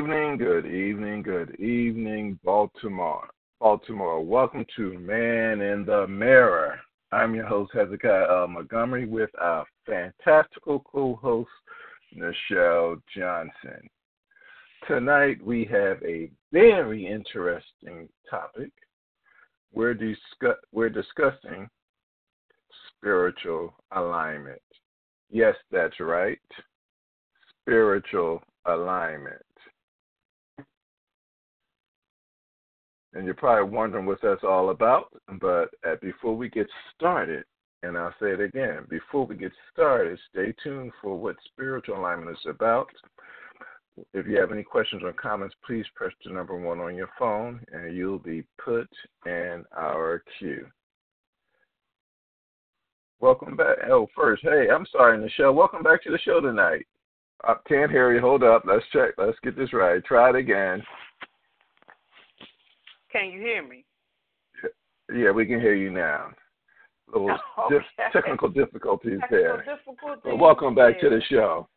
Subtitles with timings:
[0.00, 3.28] evening, good evening, good evening, Baltimore.
[3.60, 6.80] Baltimore, welcome to Man in the Mirror.
[7.12, 8.46] I'm your host, Hezekiah.
[8.46, 11.50] Montgomery, with our fantastical co host,
[12.16, 13.86] Nichelle Johnson.
[14.88, 18.72] Tonight we have a very interesting topic.
[19.74, 21.68] We're, discuss- we're discussing
[22.96, 24.62] spiritual alignment.
[25.30, 26.40] Yes, that's right.
[27.60, 29.42] Spiritual alignment.
[33.12, 35.06] And you're probably wondering what that's all about,
[35.40, 37.44] but before we get started,
[37.82, 42.36] and I'll say it again, before we get started, stay tuned for what spiritual alignment
[42.36, 42.88] is about.
[44.14, 47.60] If you have any questions or comments, please press the number one on your phone
[47.72, 48.88] and you'll be put
[49.26, 50.66] in our queue.
[53.18, 53.78] Welcome back.
[53.90, 55.54] Oh, first, hey, I'm sorry, Nichelle.
[55.54, 56.86] Welcome back to the show tonight.
[57.44, 58.20] I can't hear you.
[58.20, 58.62] Hold up.
[58.66, 59.14] Let's check.
[59.18, 60.04] Let's get this right.
[60.04, 60.82] Try it again.
[63.12, 63.84] Can you hear me?
[65.12, 66.30] Yeah, we can hear you now.
[67.12, 67.74] Little okay.
[67.76, 69.64] dif- technical difficulties Technical there.
[69.76, 70.32] difficulties.
[70.40, 71.68] Welcome back to the show.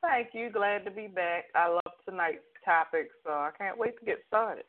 [0.00, 0.50] Thank you.
[0.50, 1.44] Glad to be back.
[1.54, 4.64] I love tonight's topic, so I can't wait to get started.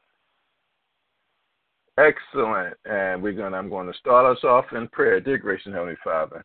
[1.97, 2.75] Excellent.
[2.85, 5.19] And we're gonna I'm going to start us off in prayer.
[5.19, 6.43] Dear gracious and Heavenly Father,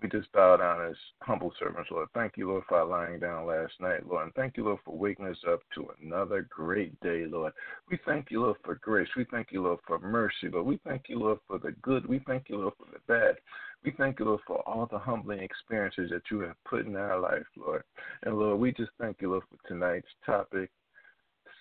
[0.00, 2.08] we just bow down as humble servants, Lord.
[2.14, 4.26] Thank you, Lord, for lying down last night, Lord.
[4.26, 7.52] And thank you, Lord, for waking us up to another great day, Lord.
[7.90, 9.08] We thank you, Lord, for grace.
[9.16, 10.66] We thank you, Lord, for mercy, Lord.
[10.66, 12.06] We thank you, Lord, for the good.
[12.06, 13.36] We thank you, Lord, for the bad.
[13.84, 17.18] We thank you, Lord, for all the humbling experiences that you have put in our
[17.18, 17.82] life, Lord.
[18.22, 20.70] And Lord, we just thank you, Lord, for tonight's topic,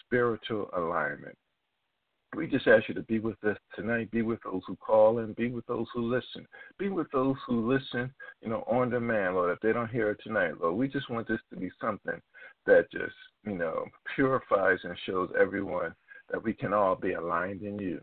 [0.06, 1.38] spiritual alignment.
[2.38, 4.12] We just ask you to be with us tonight.
[4.12, 6.48] Be with those who call and be with those who listen.
[6.78, 9.52] Be with those who listen, you know, on demand, Lord.
[9.52, 12.22] If they don't hear it tonight, Lord, we just want this to be something
[12.68, 15.96] that just, you know, purifies and shows everyone
[16.30, 18.00] that we can all be aligned in you.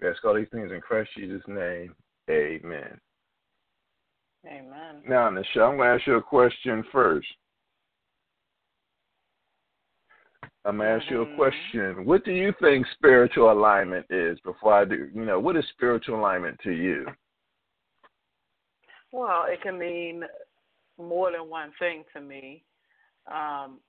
[0.00, 1.94] We ask all these things in Christ Jesus' name.
[2.28, 3.00] Amen.
[4.46, 5.02] Amen.
[5.08, 7.28] Now, Nichelle, I'm going to ask you a question first.
[10.64, 11.34] I'm going to ask you a Mhm.
[11.34, 12.04] question.
[12.04, 15.10] What do you think spiritual alignment is before I do?
[15.12, 17.06] You know, what is spiritual alignment to you?
[19.10, 20.26] Well, it can mean
[20.98, 22.64] more than one thing to me.
[23.26, 23.80] Um,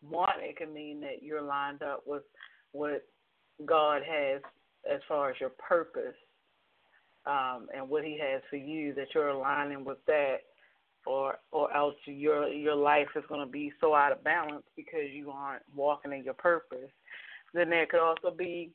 [0.00, 2.24] one, it can mean that you're lined up with
[2.72, 3.06] what
[3.64, 4.42] God has
[4.90, 6.16] as far as your purpose
[7.26, 8.94] um, and what He has for you.
[8.94, 10.42] That you're aligning with that,
[11.06, 15.10] or or else your your life is going to be so out of balance because
[15.12, 16.90] you aren't walking in your purpose.
[17.54, 18.70] Then there could also be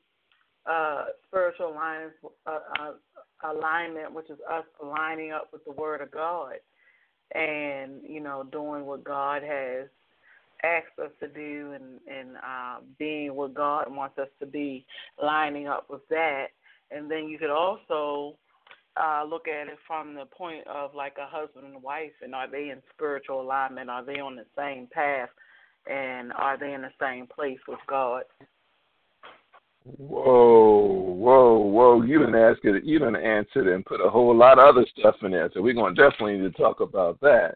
[0.70, 2.14] uh, spiritual alignment,
[2.46, 6.56] uh, uh, alignment, which is us lining up with the Word of God,
[7.34, 9.88] and you know doing what God has
[10.64, 14.86] asked us to do, and and uh, being what God wants us to be,
[15.22, 16.48] lining up with that.
[16.92, 18.38] And then you could also
[19.02, 22.50] uh, look at it from the point of like a husband and wife, and are
[22.50, 23.90] they in spiritual alignment?
[23.90, 25.30] Are they on the same path?
[25.90, 28.24] And are they in the same place with God?
[29.86, 32.02] Whoa, whoa, whoa!
[32.02, 32.84] You didn't ask it.
[32.84, 35.50] You didn't answer it and put a whole lot of other stuff in there.
[35.54, 37.56] So we're going to definitely need to talk about that.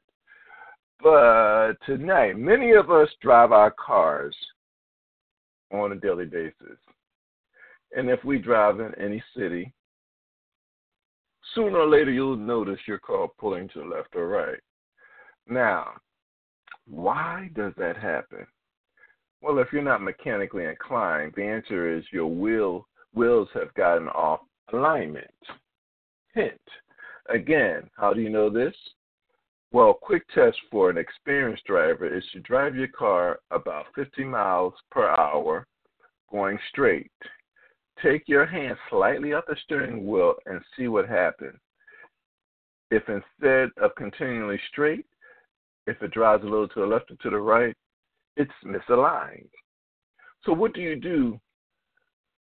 [1.04, 4.36] But tonight, many of us drive our cars
[5.74, 6.78] on a daily basis,
[7.98, 9.74] and if we drive in any city,
[11.54, 14.60] sooner or later you'll notice your car pulling to the left or right.
[15.48, 15.94] Now,
[16.86, 18.46] why does that happen?
[19.42, 24.42] Well, if you're not mechanically inclined, the answer is your wheel wheels have gotten off
[24.72, 25.26] alignment.
[26.34, 26.62] Hint.
[27.30, 28.76] Again, how do you know this?
[29.74, 34.74] Well, quick test for an experienced driver is to drive your car about 50 miles
[34.92, 35.66] per hour
[36.30, 37.12] going straight.
[38.04, 41.58] Take your hand slightly off the steering wheel and see what happens.
[42.90, 45.06] If instead of continually straight,
[45.88, 47.76] if it drives a little to the left or to the right,
[48.38, 49.50] it's misaligned.
[50.46, 51.40] So what do you do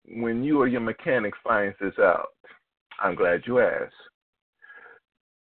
[0.06, 2.30] when you or your mechanic finds this out?
[3.00, 3.94] I'm glad you asked.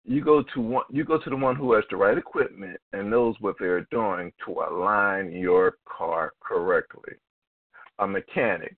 [0.04, 3.10] You go to one you go to the one who has the right equipment and
[3.10, 7.14] knows what they're doing to align your car correctly.
[8.00, 8.78] A mechanic.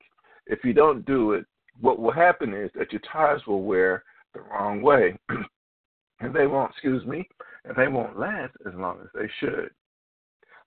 [0.50, 1.46] If you don't do it,
[1.80, 4.04] what will happen is that your tires will wear
[4.34, 5.18] the wrong way.
[6.20, 7.28] and they won't, excuse me,
[7.66, 9.70] and they won't last as long as they should.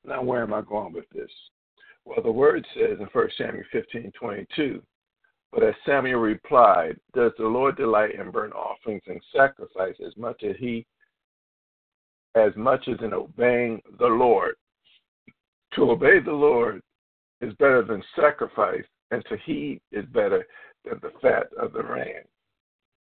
[0.04, 1.30] Now, where am I going with this?
[2.04, 4.82] Well, the word says in 1 Samuel 15 22,
[5.52, 10.42] but as Samuel replied, Does the Lord delight in burnt offerings and sacrifice as much
[10.42, 10.86] as he
[12.36, 14.54] as much as in obeying the Lord?
[15.74, 16.80] To obey the Lord
[17.40, 20.46] is better than sacrifice, and to heed is better
[20.84, 22.22] than the fat of the ram.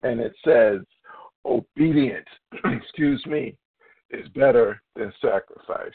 [0.04, 0.82] And it says,
[1.46, 2.28] obedience,
[2.66, 3.56] excuse me,
[4.12, 5.92] is better than sacrifice.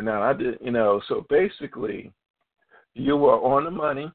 [0.00, 2.10] Now I did, you know, so basically,
[2.94, 4.10] you are on the money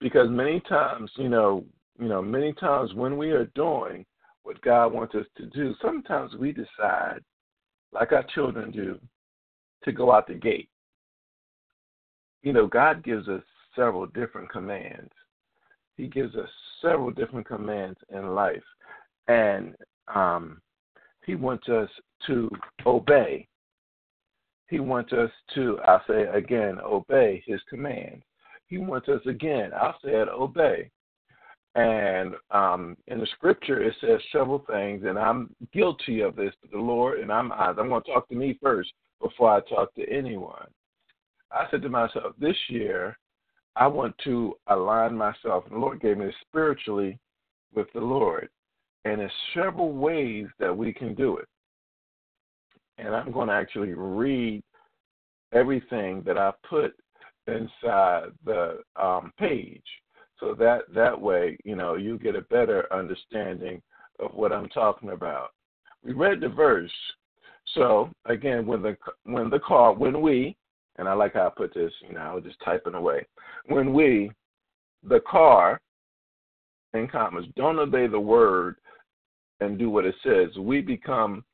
[0.00, 1.64] because many times, you know,
[1.98, 4.04] you know, many times when we are doing
[4.42, 7.20] what God wants us to do, sometimes we decide,
[7.92, 8.98] like our children do,
[9.84, 10.68] to go out the gate.
[12.42, 13.42] You know, God gives us
[13.76, 15.10] several different commands.
[15.96, 16.48] He gives us
[16.82, 18.62] several different commands in life.
[19.28, 19.74] And
[20.14, 20.60] um,
[21.24, 21.88] He wants us
[22.26, 22.50] to
[22.86, 23.46] obey.
[24.68, 28.24] He wants us to, I'll say again, obey His commands.
[28.66, 30.90] He wants us again, I'll say it, obey.
[31.74, 36.68] And um, in the scripture, it says several things, and I'm guilty of this to
[36.70, 40.08] the Lord, and I'm I'm going to talk to me first before I talk to
[40.08, 40.66] anyone.
[41.50, 43.16] I said to myself, this year,
[43.76, 45.64] I want to align myself.
[45.66, 47.18] And the Lord gave me spiritually
[47.74, 48.48] with the Lord.
[49.04, 51.48] And there's several ways that we can do it.
[52.98, 54.62] And I'm going to actually read
[55.52, 56.94] everything that I put
[57.46, 59.82] inside the um, page.
[60.40, 63.80] So that that way, you know, you get a better understanding
[64.20, 65.50] of what I'm talking about.
[66.04, 66.90] We read the verse.
[67.74, 70.56] So again, when the when the car when we
[70.96, 73.26] and I like how I put this, you know, I was just typing away.
[73.66, 74.30] When we,
[75.02, 75.80] the car,
[76.94, 78.76] in commas, don't obey the word
[79.60, 81.44] and do what it says, we become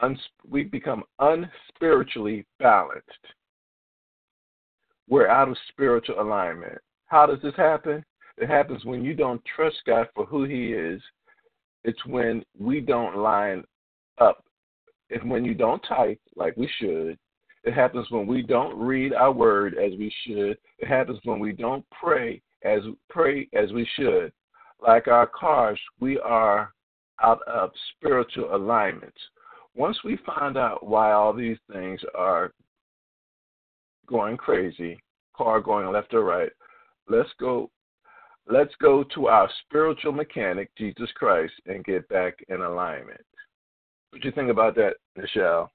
[0.00, 3.26] uns- we become unspiritually balanced.
[5.08, 6.78] We're out of spiritual alignment.
[7.06, 8.04] How does this happen?
[8.36, 11.00] It happens when you don't trust God for who He is.
[11.84, 13.64] It's when we don't line
[14.18, 14.44] up.
[15.08, 17.16] It's when you don't tithe like we should.
[17.66, 20.56] It happens when we don't read our word as we should.
[20.78, 22.80] It happens when we don't pray as
[23.10, 24.32] pray as we should.
[24.80, 26.72] Like our cars, we are
[27.20, 29.12] out of spiritual alignment.
[29.74, 32.52] Once we find out why all these things are
[34.06, 35.02] going crazy,
[35.36, 36.52] car going left or right,
[37.08, 37.68] let's go
[38.48, 43.26] let's go to our spiritual mechanic, Jesus Christ, and get back in alignment.
[44.10, 45.72] What do you think about that, Michelle?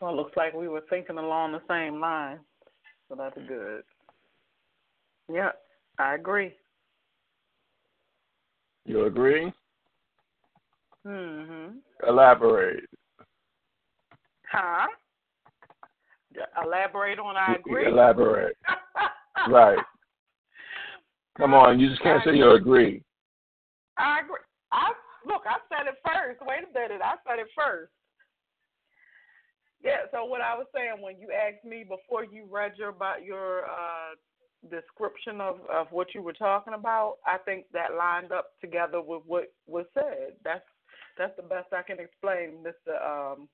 [0.00, 2.40] Well, it looks like we were thinking along the same line,
[3.08, 3.82] so that's good.
[5.32, 5.50] Yeah,
[5.98, 6.54] I agree.
[8.84, 9.52] You agree?
[11.06, 11.74] Mm Mhm.
[12.06, 12.88] Elaborate.
[14.50, 14.86] Huh?
[16.62, 17.86] Elaborate on I agree.
[17.86, 18.56] Elaborate.
[19.48, 19.78] right.
[21.36, 23.02] Come on, you just can't say you agree.
[23.96, 24.36] I agree.
[24.72, 24.92] I
[25.26, 25.42] look.
[25.46, 26.40] I said it first.
[26.42, 27.02] Wait a minute.
[27.02, 27.90] I said it first.
[29.84, 30.08] Yeah.
[30.10, 33.66] So what I was saying when you asked me before you read your about your
[33.66, 34.14] uh,
[34.70, 39.22] description of of what you were talking about, I think that lined up together with
[39.26, 40.32] what was said.
[40.42, 40.64] That's
[41.18, 42.96] that's the best I can explain, Mr.
[43.04, 43.48] Um,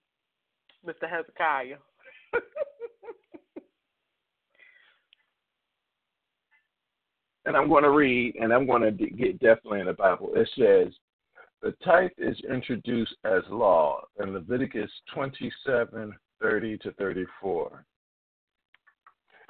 [0.87, 1.11] Mr.
[1.11, 1.77] Hezekiah.
[7.45, 10.31] and I'm going to read, and I'm going to get definitely in the Bible.
[10.35, 10.93] It says,
[11.62, 17.85] the tithe is introduced as law in Leviticus 27 30 to 34.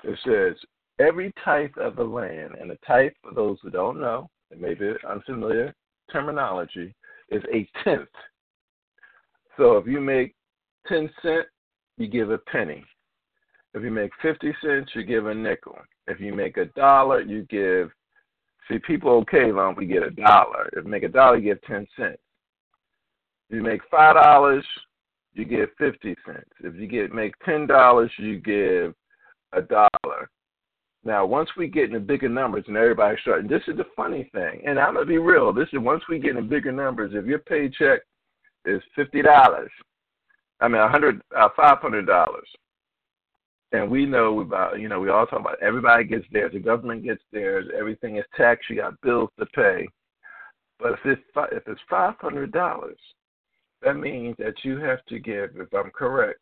[0.02, 0.57] It says,
[0.99, 4.75] Every tithe of the land, and the tithe, for those who don't know, it may
[4.75, 5.75] be unfamiliar
[6.12, 6.95] terminology,
[7.31, 8.09] is a tenth.
[9.57, 10.35] So if you make
[10.88, 11.49] 10 cents,
[11.97, 12.85] you give a penny.
[13.73, 15.79] If you make 50 cents, you give a nickel.
[16.07, 17.90] If you make a dollar, you give
[18.71, 20.71] See, people okay long we get a dollar.
[20.73, 22.19] If you make a dollar, you get ten cents.
[23.49, 24.65] If you make five dollars,
[25.35, 26.50] you get fifty cents.
[26.61, 28.95] If you get make ten dollars, you give
[29.53, 30.31] a dollar.
[31.03, 34.62] Now, once we get into bigger numbers and everybody's starting, this is the funny thing,
[34.67, 35.53] and I'm gonna be real.
[35.53, 37.12] This is once we get into bigger numbers.
[37.15, 38.03] If your paycheck
[38.67, 39.71] is fifty dollars,
[40.61, 42.49] I mean a hundred, uh, five hundred dollars,
[43.73, 46.53] and we know about you know we all talk about everybody gets theirs.
[46.53, 47.67] The government gets theirs.
[47.77, 48.69] Everything is taxed.
[48.71, 49.89] You got bills to pay.
[50.79, 51.23] But if it's
[51.53, 52.99] if it's five hundred dollars
[53.83, 56.39] that means that you have to give if i'm correct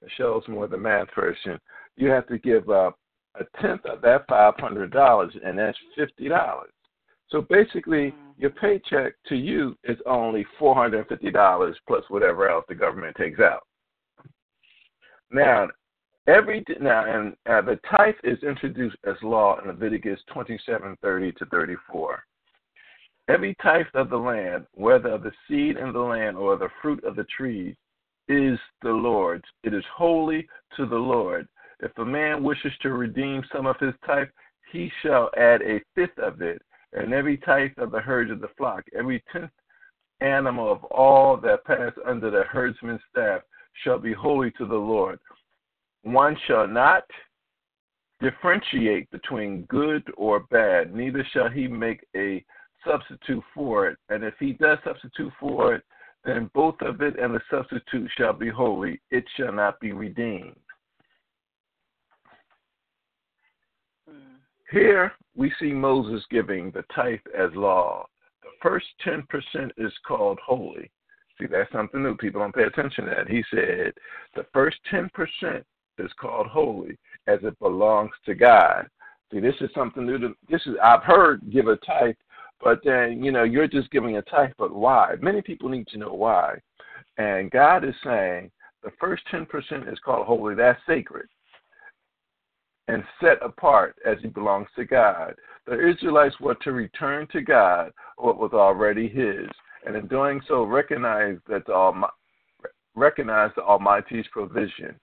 [0.00, 1.58] michelle's more the math person
[1.96, 2.96] you have to give up
[3.38, 6.72] a tenth of that five hundred dollars and that's fifty dollars.
[7.28, 8.30] So basically mm-hmm.
[8.38, 12.74] your paycheck to you is only four hundred and fifty dollars plus whatever else the
[12.74, 13.62] government takes out.
[15.30, 15.68] Now
[16.30, 22.22] Every now and uh, the tithe is introduced as law in Leviticus 27:30 to 34.
[23.26, 27.02] Every tithe of the land, whether of the seed in the land or the fruit
[27.02, 27.74] of the trees,
[28.28, 29.42] is the Lord's.
[29.64, 30.46] It is holy
[30.76, 31.48] to the Lord.
[31.80, 34.28] If a man wishes to redeem some of his tithe,
[34.70, 38.54] he shall add a fifth of it, and every tithe of the herds of the
[38.56, 39.50] flock, every tenth
[40.20, 43.42] animal of all that pass under the herdsman's staff
[43.82, 45.18] shall be holy to the Lord.
[46.02, 47.04] One shall not
[48.20, 52.44] differentiate between good or bad, neither shall he make a
[52.86, 53.98] substitute for it.
[54.08, 55.84] And if he does substitute for it,
[56.24, 59.00] then both of it and the substitute shall be holy.
[59.10, 60.56] It shall not be redeemed.
[64.08, 64.36] Hmm.
[64.70, 68.06] Here we see Moses giving the tithe as law.
[68.42, 69.24] The first 10%
[69.78, 70.90] is called holy.
[71.38, 72.16] See, that's something new.
[72.16, 73.30] People don't pay attention to that.
[73.30, 73.92] He said
[74.34, 75.08] the first 10%
[76.00, 78.88] is called holy as it belongs to God.
[79.32, 80.18] See, this is something new.
[80.18, 82.16] To, this is I've heard give a tithe,
[82.62, 85.14] but then you know you're just giving a tithe, but why?
[85.20, 86.58] Many people need to know why,
[87.18, 88.50] and God is saying
[88.82, 90.54] the first ten percent is called holy.
[90.54, 91.26] That's sacred
[92.88, 95.34] and set apart as it belongs to God.
[95.66, 99.46] The Israelites were to return to God what was already His,
[99.86, 102.08] and in doing so, recognize that the
[102.96, 104.98] recognize the Almighty's provision.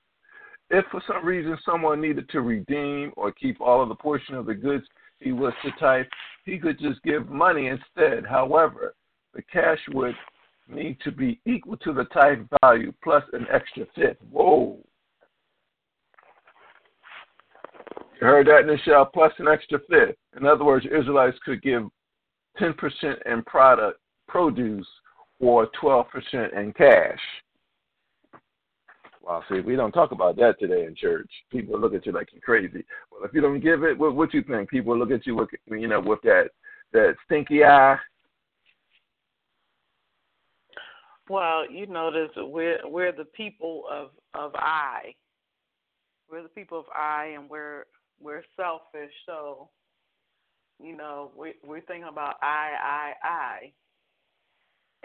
[0.70, 4.46] If for some reason someone needed to redeem or keep all of the portion of
[4.46, 4.86] the goods
[5.20, 6.06] he was to tithe,
[6.46, 8.26] he could just give money instead.
[8.26, 8.94] However,
[9.34, 10.16] the cash would
[10.68, 14.18] need to be equal to the tithe value plus an extra fifth.
[14.30, 14.78] Whoa.
[18.20, 19.12] You heard that, Nichelle?
[19.14, 20.18] Plus an extra fifth.
[20.38, 21.84] In other words, Israelites could give
[22.60, 22.74] 10%
[23.26, 24.88] in product produce
[25.40, 27.20] or 12% in cash.
[29.28, 31.30] Wow, see, we don't talk about that today in church.
[31.52, 32.86] People look at you like you're crazy.
[33.12, 34.70] Well, if you don't give it, what, what you think?
[34.70, 36.52] People look at you with, you know, with that
[36.94, 37.98] that stinky eye.
[41.30, 45.14] Well, you notice we're we're the people of of I.
[46.32, 47.84] We're the people of I, and we're
[48.22, 49.12] we're selfish.
[49.26, 49.68] So,
[50.82, 53.72] you know, we we're thinking about I, I, I.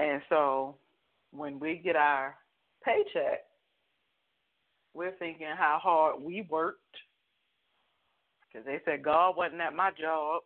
[0.01, 0.77] And so,
[1.33, 2.37] when we get our
[2.85, 3.41] paycheck,
[4.95, 6.81] we're thinking how hard we worked
[8.53, 10.43] because they said God wasn't at my job.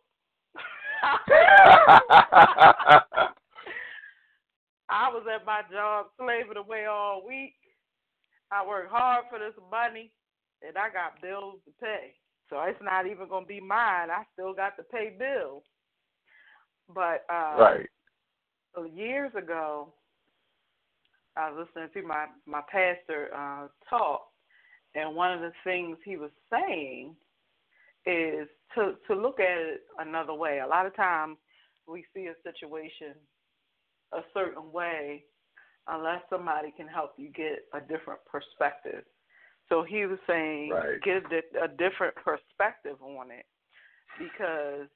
[4.89, 7.55] I was at my job slaving away all week.
[8.51, 10.11] I worked hard for this money,
[10.65, 12.13] and I got bills to pay.
[12.49, 14.09] So it's not even going to be mine.
[14.09, 15.63] I still got to pay bills.
[16.93, 17.89] But uh, right.
[18.73, 19.93] So years ago,
[21.35, 24.26] I was listening to my my pastor uh, talk,
[24.97, 27.15] and one of the things he was saying
[28.05, 30.59] is to to look at it another way.
[30.59, 31.37] A lot of times
[31.87, 33.13] we see a situation
[34.13, 35.23] a certain way
[35.87, 39.03] unless somebody can help you get a different perspective.
[39.69, 41.01] So he was saying right.
[41.03, 43.45] get a, a different perspective on it
[44.17, 44.87] because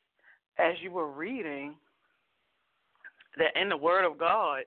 [0.58, 1.76] as you were reading
[3.38, 4.64] that in the Word of God,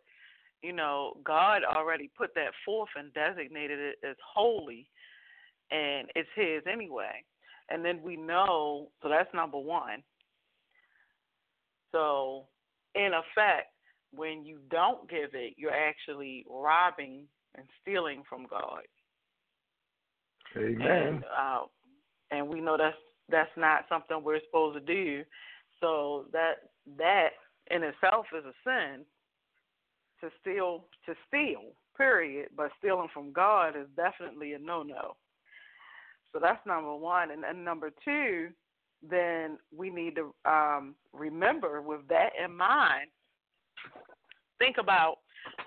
[0.63, 4.87] you know, God already put that forth and designated it as holy
[5.75, 7.25] and it's his anyway.
[7.71, 10.03] And then we know, so that's number one.
[11.93, 12.45] So,
[12.95, 13.69] in effect,
[14.15, 17.25] when you don't give it, you're actually robbing
[17.57, 18.83] and stealing from God.
[20.57, 20.87] Amen.
[20.87, 21.63] And, uh,
[22.31, 22.97] and we know that's
[23.31, 25.23] that's not something we're supposed to do.
[25.81, 26.55] So that
[26.99, 27.31] that
[27.71, 29.05] in itself is a sin
[30.21, 31.73] to steal to steal.
[31.97, 32.49] Period.
[32.57, 35.17] But stealing from God is definitely a no no.
[36.35, 37.29] So that's number one.
[37.31, 38.49] And, number two,
[39.09, 43.09] then we need to um, remember with that in mind,
[44.59, 45.19] think about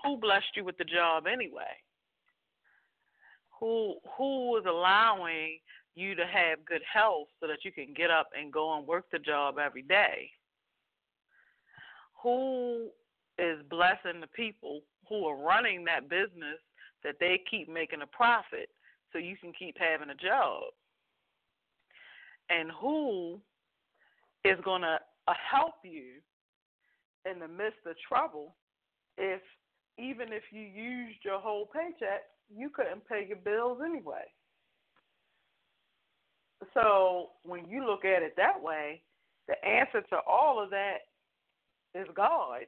[0.03, 1.63] who blessed you with the job anyway.
[3.59, 5.59] Who who is allowing
[5.95, 9.05] you to have good health so that you can get up and go and work
[9.11, 10.29] the job every day?
[12.21, 12.89] Who
[13.39, 16.59] is blessing the people who are running that business
[17.03, 18.69] that they keep making a profit
[19.17, 20.63] so you can keep having a job.
[22.49, 23.39] And who
[24.45, 26.21] is going to uh, help you
[27.29, 28.55] in the midst of trouble
[29.17, 29.41] if
[29.97, 32.21] even if you used your whole paycheck,
[32.55, 34.25] you couldn't pay your bills anyway.
[36.75, 39.01] So when you look at it that way,
[39.47, 40.97] the answer to all of that
[41.95, 42.61] is God.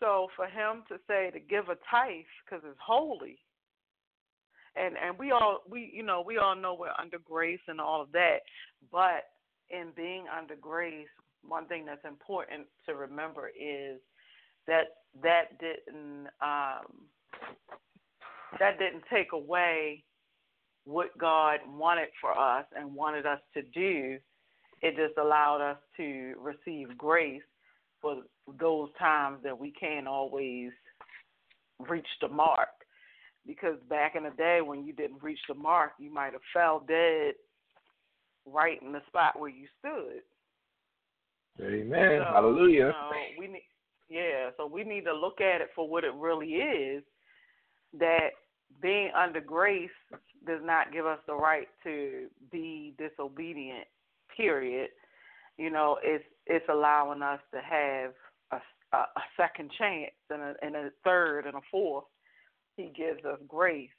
[0.00, 3.38] So for him to say to give a tithe because it's holy,
[4.76, 8.00] and and we all we you know we all know we're under grace and all
[8.02, 8.38] of that
[8.90, 9.24] but
[9.70, 11.08] in being under grace
[11.46, 13.98] one thing that's important to remember is
[14.66, 14.84] that
[15.22, 17.08] that didn't um
[18.58, 20.04] that didn't take away
[20.84, 24.18] what God wanted for us and wanted us to do.
[24.82, 27.42] It just allowed us to receive grace
[28.00, 28.22] for
[28.58, 30.70] those times that we can't always
[31.88, 32.68] reach the mark.
[33.50, 36.84] Because back in the day when you didn't reach the mark, you might have fell
[36.86, 37.34] dead
[38.46, 40.22] right in the spot where you stood.
[41.60, 42.20] Amen.
[42.20, 42.78] So, Hallelujah.
[42.78, 43.66] You know, we need,
[44.08, 47.02] yeah, so we need to look at it for what it really is.
[47.98, 48.28] That
[48.80, 49.90] being under grace
[50.46, 53.88] does not give us the right to be disobedient.
[54.36, 54.90] Period.
[55.58, 58.12] You know, it's it's allowing us to have
[58.52, 62.04] a, a, a second chance and a, and a third and a fourth.
[62.80, 63.90] He gives us grace,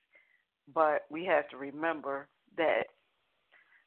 [0.74, 2.84] but we have to remember that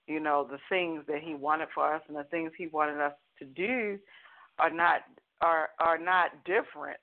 [0.07, 3.15] you know the things that he wanted for us and the things he wanted us
[3.39, 3.99] to do
[4.59, 5.01] are not
[5.41, 6.99] are are not different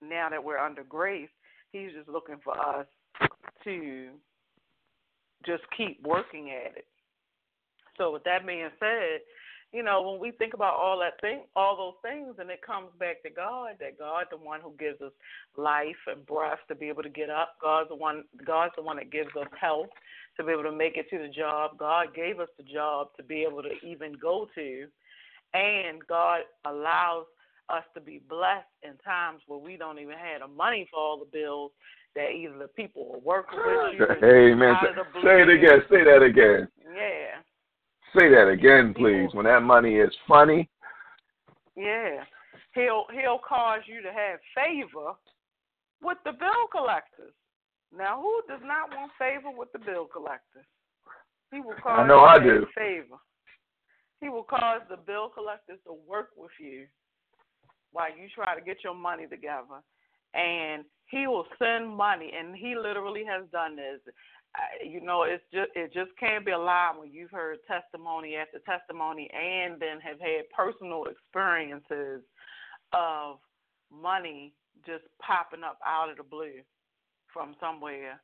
[0.00, 1.28] now that we're under grace.
[1.72, 2.86] He's just looking for us
[3.64, 4.08] to
[5.44, 6.86] just keep working at it.
[7.98, 9.20] So with that being said,
[9.74, 12.90] you know, when we think about all that thing, all those things, and it comes
[13.00, 15.10] back to God, that God, the one who gives us
[15.56, 17.56] life and breath to be able to get up.
[17.60, 18.22] God's the one.
[18.46, 19.88] God's the one that gives us health
[20.36, 21.76] to be able to make it to the job.
[21.76, 24.86] God gave us the job to be able to even go to,
[25.54, 27.26] and God allows
[27.68, 31.18] us to be blessed in times where we don't even have the money for all
[31.18, 31.72] the bills
[32.14, 34.06] that either the people are working with you.
[34.22, 34.74] Amen.
[34.82, 35.82] Say, say it again.
[35.90, 36.68] Say that again.
[36.94, 37.42] Yeah.
[38.16, 39.28] Say that again, please.
[39.32, 40.68] When that money is funny.
[41.76, 42.22] Yeah.
[42.74, 45.12] He'll he'll cause you to have favor
[46.02, 47.34] with the bill collectors.
[47.96, 50.66] Now, who does not want favor with the bill collectors?
[51.52, 52.66] He will cause I know I do.
[52.76, 53.16] favor.
[54.20, 56.86] He will cause the bill collectors to work with you
[57.92, 59.82] while you try to get your money together.
[60.34, 64.00] And he will send money, and he literally has done this
[64.84, 68.58] you know, it's just it just can't be a lie when you've heard testimony after
[68.60, 72.22] testimony, and then have had personal experiences
[72.92, 73.38] of
[73.90, 74.52] money
[74.86, 76.62] just popping up out of the blue
[77.32, 78.20] from somewhere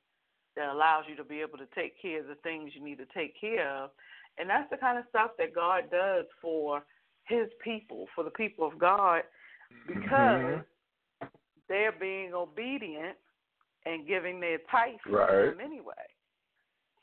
[0.56, 3.06] that allows you to be able to take care of the things you need to
[3.14, 3.90] take care of,
[4.38, 6.82] and that's the kind of stuff that God does for
[7.26, 9.22] His people, for the people of God,
[9.86, 11.26] because mm-hmm.
[11.68, 13.16] they're being obedient
[13.86, 15.28] and giving their tithe right.
[15.28, 15.94] to Him anyway.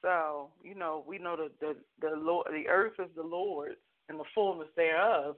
[0.02, 3.76] So you know, we know that the the Lord, the earth is the Lord's
[4.10, 5.36] and the fullness thereof.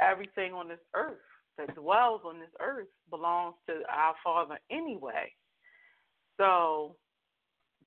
[0.00, 1.16] Everything on this earth
[1.58, 5.32] that dwells on this earth belongs to our Father anyway.
[6.36, 6.96] So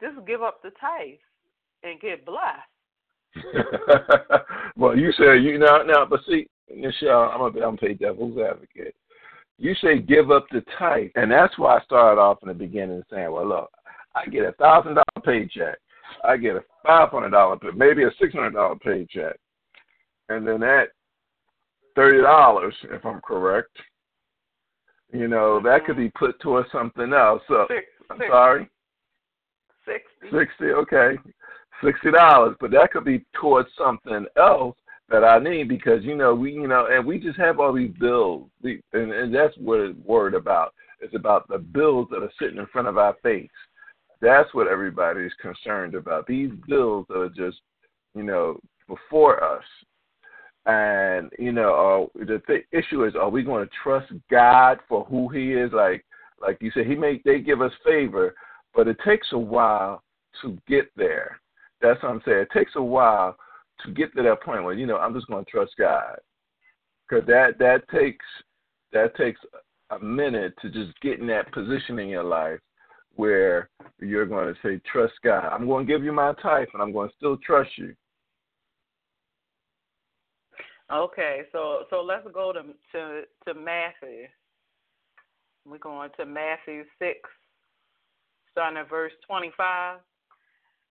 [0.01, 1.19] just give up the tithe
[1.83, 2.43] and get blessed.
[4.75, 8.95] well, you say you now now, but see, Michelle, I'm a I'm a devil's advocate.
[9.57, 13.03] You say give up the tithe, and that's why I started off in the beginning
[13.11, 13.71] saying, well, look,
[14.15, 15.77] I get a thousand dollar paycheck.
[16.23, 19.37] I get a five hundred dollar, maybe a six hundred dollar paycheck,
[20.29, 20.89] and then that
[21.95, 23.75] thirty dollars, if I'm correct,
[25.13, 27.41] you know, that could be put towards something else.
[27.47, 28.69] So six, I'm six, sorry.
[29.85, 30.37] Sixty.
[30.37, 31.17] Sixty, okay,
[31.83, 34.77] sixty dollars, but that could be towards something else
[35.09, 37.93] that I need because you know we you know and we just have all these
[37.99, 40.73] bills, and, and that's what it's worried about.
[41.01, 43.49] It's about the bills that are sitting in front of our face.
[44.21, 46.27] That's what everybody's concerned about.
[46.27, 47.57] These bills are just,
[48.15, 49.63] you know, before us.
[50.65, 55.05] And you know, uh, the th- issue is, are we going to trust God for
[55.05, 55.71] who He is?
[55.71, 56.05] Like,
[56.41, 58.35] like you said, He may they give us favor,
[58.75, 60.03] but it takes a while
[60.41, 61.39] to get there.
[61.81, 62.39] That's what I'm saying.
[62.39, 63.37] It takes a while
[63.85, 66.17] to get to that point where you know I'm just going to trust God,
[67.07, 68.25] because that that takes
[68.91, 69.39] that takes
[69.91, 72.59] a minute to just get in that position in your life
[73.15, 73.69] where
[73.99, 75.49] you're going to say, Trust God.
[75.51, 77.93] I'm going to give you my tithe, and I'm going to still trust you.
[80.91, 82.61] Okay, so so let's go to
[82.93, 84.25] to to Matthew.
[85.67, 87.19] We're going to Matthew six,
[88.51, 89.99] starting at verse twenty-five,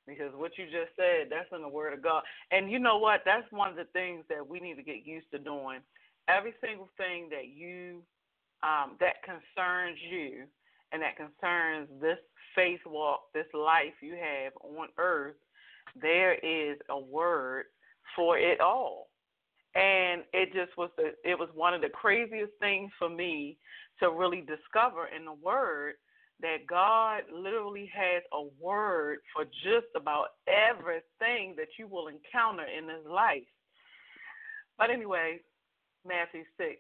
[0.07, 2.23] because what you just said that's in the Word of God.
[2.53, 3.23] And you know what?
[3.25, 5.81] That's one of the things that we need to get used to doing.
[6.29, 8.03] Every single thing that you
[8.63, 10.45] um, that concerns you,
[10.93, 12.19] and that concerns this
[12.55, 15.37] faith walk, this life you have on earth,
[16.01, 17.67] there is a word
[18.17, 19.09] for it all.
[19.75, 23.59] And it just was the, it was one of the craziest things for me
[24.01, 25.95] to really discover in the word
[26.41, 32.87] that God literally has a word for just about everything that you will encounter in
[32.87, 33.43] this life.
[34.79, 35.41] But anyway,
[36.07, 36.79] Matthew 6,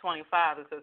[0.00, 0.82] 25, it says,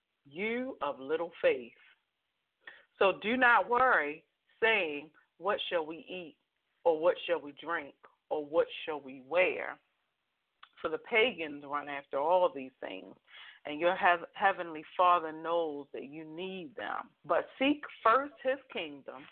[0.29, 1.71] you of little faith?
[2.99, 4.23] So do not worry,
[4.61, 6.35] saying, What shall we eat?
[6.83, 7.93] Or what shall we drink?
[8.29, 9.77] Or what shall we wear?
[10.81, 13.15] For the pagans run after all these things,
[13.65, 17.09] and your hev- heavenly Father knows that you need them.
[17.25, 19.23] But seek first his kingdom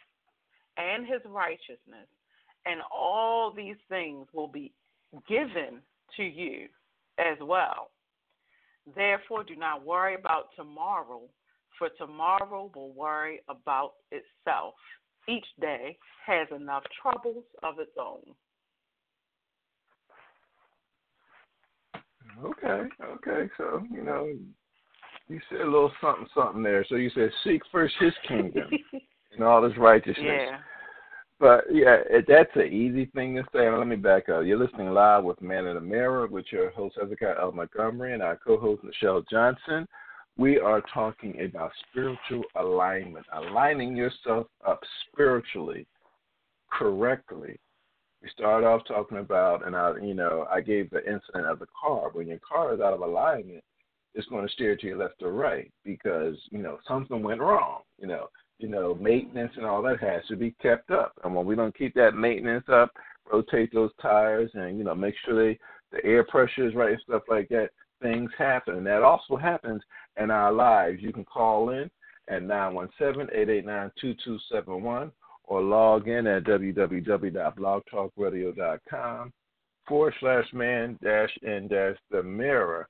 [0.77, 2.07] and his righteousness,
[2.65, 4.71] and all these things will be
[5.27, 5.81] given
[6.17, 6.67] to you
[7.17, 7.89] as well.
[8.95, 11.21] Therefore, do not worry about tomorrow,
[11.77, 14.75] for tomorrow will worry about itself.
[15.27, 18.21] Each day has enough troubles of its own.
[22.43, 23.49] Okay, okay.
[23.57, 24.33] So, you know,
[25.27, 26.85] you said a little something, something there.
[26.87, 28.69] So you said, seek first his kingdom
[29.33, 30.17] and all his righteousness.
[30.23, 30.57] Yeah.
[31.39, 31.97] But yeah,
[32.27, 33.69] that's an easy thing to say.
[33.69, 34.43] Let me back up.
[34.43, 37.53] You're listening live with Man in the Mirror with your host Hezekiah L.
[37.53, 39.87] Montgomery and our co-host Michelle Johnson.
[40.37, 45.87] We are talking about spiritual alignment, aligning yourself up spiritually
[46.71, 47.57] correctly.
[48.21, 51.67] We started off talking about, and I, you know, I gave the incident of the
[51.67, 52.09] car.
[52.11, 53.63] When your car is out of alignment,
[54.13, 57.81] it's going to steer to your left or right because you know something went wrong.
[57.97, 58.27] You know,
[58.59, 61.13] you know, maintenance and all that has to be kept up.
[61.23, 62.91] And when we don't keep that maintenance up,
[63.31, 65.57] rotate those tires and, you know, make sure they
[65.91, 68.75] the air pressure is right and stuff like that, things happen.
[68.75, 69.81] And that also happens
[70.21, 71.01] in our lives.
[71.01, 71.89] You can call in
[72.27, 75.11] at 917-889-2271
[75.45, 79.33] or log in at www.blogtalkradio.com
[79.87, 82.87] forward slash man dash in dash the mirror.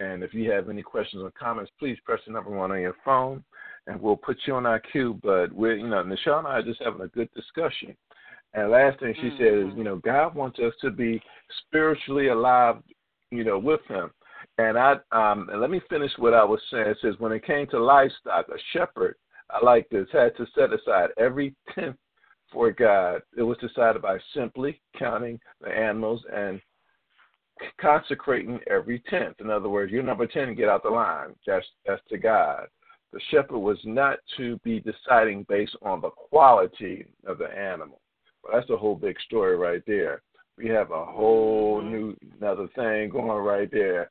[0.00, 2.96] And if you have any questions or comments, please press the number one on your
[3.04, 3.42] phone
[3.86, 5.18] and we'll put you on our queue.
[5.22, 7.96] But we're, you know, Michelle and I are just having a good discussion.
[8.54, 9.38] And last thing she mm-hmm.
[9.38, 11.20] said is, you know, God wants us to be
[11.66, 12.76] spiritually alive,
[13.30, 14.10] you know, with Him.
[14.58, 16.86] And I, um, and let me finish what I was saying.
[16.86, 19.16] It says when it came to livestock, a shepherd,
[19.50, 21.96] I like this, had to set aside every tenth
[22.52, 23.22] for God.
[23.36, 26.60] It was decided by simply counting the animals and
[27.80, 29.40] consecrating every tenth.
[29.40, 31.34] In other words, you're number ten, get out the line.
[31.46, 32.66] That's that's to God
[33.12, 38.00] the shepherd was not to be deciding based on the quality of the animal.
[38.42, 40.22] Well, that's a whole big story right there.
[40.56, 41.92] We have a whole mm-hmm.
[41.92, 44.08] new another thing going right there.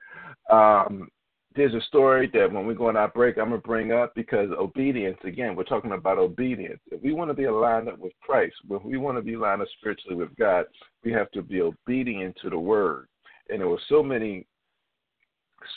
[0.52, 1.10] Um,
[1.56, 4.50] there's a story that when we go on our break, I'm gonna bring up because
[4.58, 5.18] obedience.
[5.24, 6.80] Again, we're talking about obedience.
[6.92, 9.62] If we want to be aligned up with Christ, if we want to be aligned
[9.62, 10.66] up spiritually with God,
[11.04, 13.08] we have to be obedient to the Word.
[13.50, 14.48] And there were so many,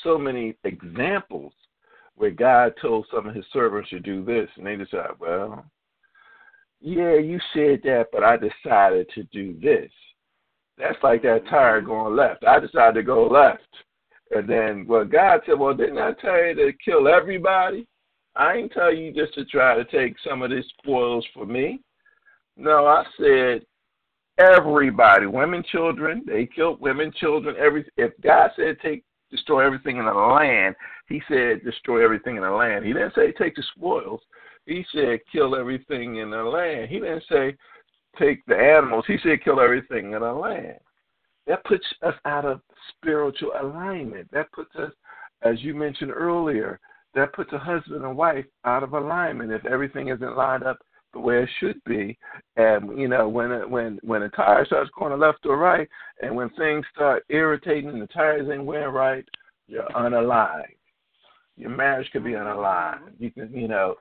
[0.04, 1.52] so many examples
[2.16, 5.64] where God told some of his servants to do this, and they decide, well,
[6.80, 9.90] yeah, you said that, but I decided to do this.
[10.76, 11.54] That's like that mm-hmm.
[11.54, 12.44] tire going left.
[12.44, 13.62] I decided to go left.
[14.30, 17.86] And then, well, God said, well, didn't I tell you to kill everybody?
[18.36, 21.80] I ain't tell you just to try to take some of these spoils for me.
[22.56, 23.64] No, I said
[24.38, 26.24] everybody, women, children.
[26.26, 27.54] They killed women, children.
[27.58, 30.74] Every if God said take destroy everything in the land.
[31.08, 32.84] He said destroy everything in the land.
[32.84, 34.20] He didn't say take the spoils.
[34.66, 36.88] He said kill everything in the land.
[36.88, 37.56] He didn't say
[38.18, 39.04] take the animals.
[39.06, 40.78] He said kill everything in the land.
[41.46, 42.60] That puts us out of
[42.96, 44.30] spiritual alignment.
[44.32, 44.92] That puts us,
[45.42, 46.80] as you mentioned earlier,
[47.14, 50.78] that puts a husband and wife out of alignment if everything isn't lined up
[51.14, 52.18] the way it should be.
[52.56, 55.88] And you know, when it, when when a tire starts going left or right,
[56.20, 59.24] and when things start irritating and the tires ain't wearing right,
[59.66, 60.64] you're unaligned.
[61.56, 62.46] Your marriage could be mm-hmm.
[62.46, 63.12] unaligned.
[63.18, 63.94] You can, you know,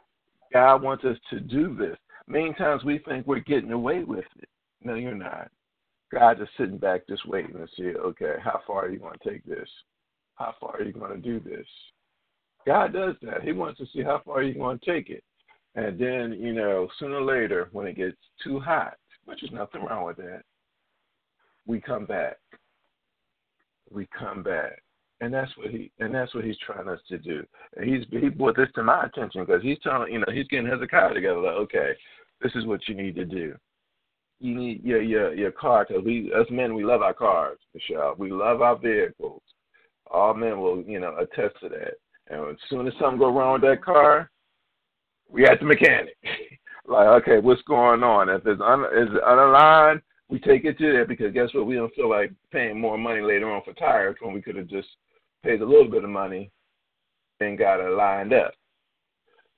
[0.51, 1.97] God wants us to do this.
[2.27, 4.49] Many times we think we're getting away with it.
[4.83, 5.49] No, you're not.
[6.11, 9.29] God is sitting back just waiting to see, okay, how far are you going to
[9.29, 9.67] take this?
[10.35, 11.65] How far are you going to do this?
[12.65, 13.43] God does that.
[13.43, 15.23] He wants to see how far you're going to take it.
[15.75, 19.83] And then, you know, sooner or later, when it gets too hot, which is nothing
[19.83, 20.43] wrong with that,
[21.65, 22.37] we come back.
[23.91, 24.81] We come back.
[25.21, 27.45] And that's what he and that's what he's trying us to do.
[27.77, 30.67] And he's he brought this to my attention because he's telling you know he's getting
[30.67, 31.39] Hezekiah together.
[31.39, 31.91] Like, okay,
[32.41, 33.55] this is what you need to do.
[34.39, 38.15] You need your your your car because we us men we love our cars, Michelle.
[38.17, 39.41] We love our vehicles.
[40.11, 41.93] All men will you know attest to that.
[42.27, 44.29] And as soon as something go wrong with that car,
[45.29, 46.15] we at the mechanic.
[46.87, 48.29] like, okay, what's going on?
[48.29, 51.65] If it's un, is it unaligned, we take it to there because guess what?
[51.65, 54.67] We don't feel like paying more money later on for tires when we could have
[54.67, 54.87] just
[55.43, 56.51] paid a little bit of money
[57.39, 58.53] and got it lined up.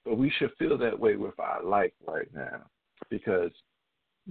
[0.03, 2.63] But we should feel that way with our life right now
[3.09, 3.51] because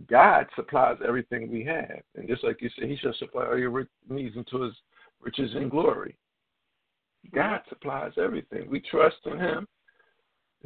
[0.09, 2.03] God supplies everything we have.
[2.17, 4.75] And just like you said, He shall supply all your needs into His
[5.21, 6.17] riches and glory.
[7.35, 8.69] God supplies everything.
[8.69, 9.67] We trust in Him,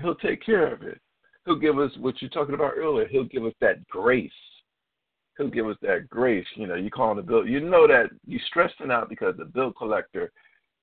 [0.00, 1.00] He'll take care of it.
[1.44, 3.08] He'll give us what you're talking about earlier.
[3.08, 4.30] He'll give us that grace.
[5.36, 6.46] He'll give us that grace.
[6.56, 7.46] You know, you calling the bill.
[7.46, 10.32] You know that you're stressing out because the bill collector,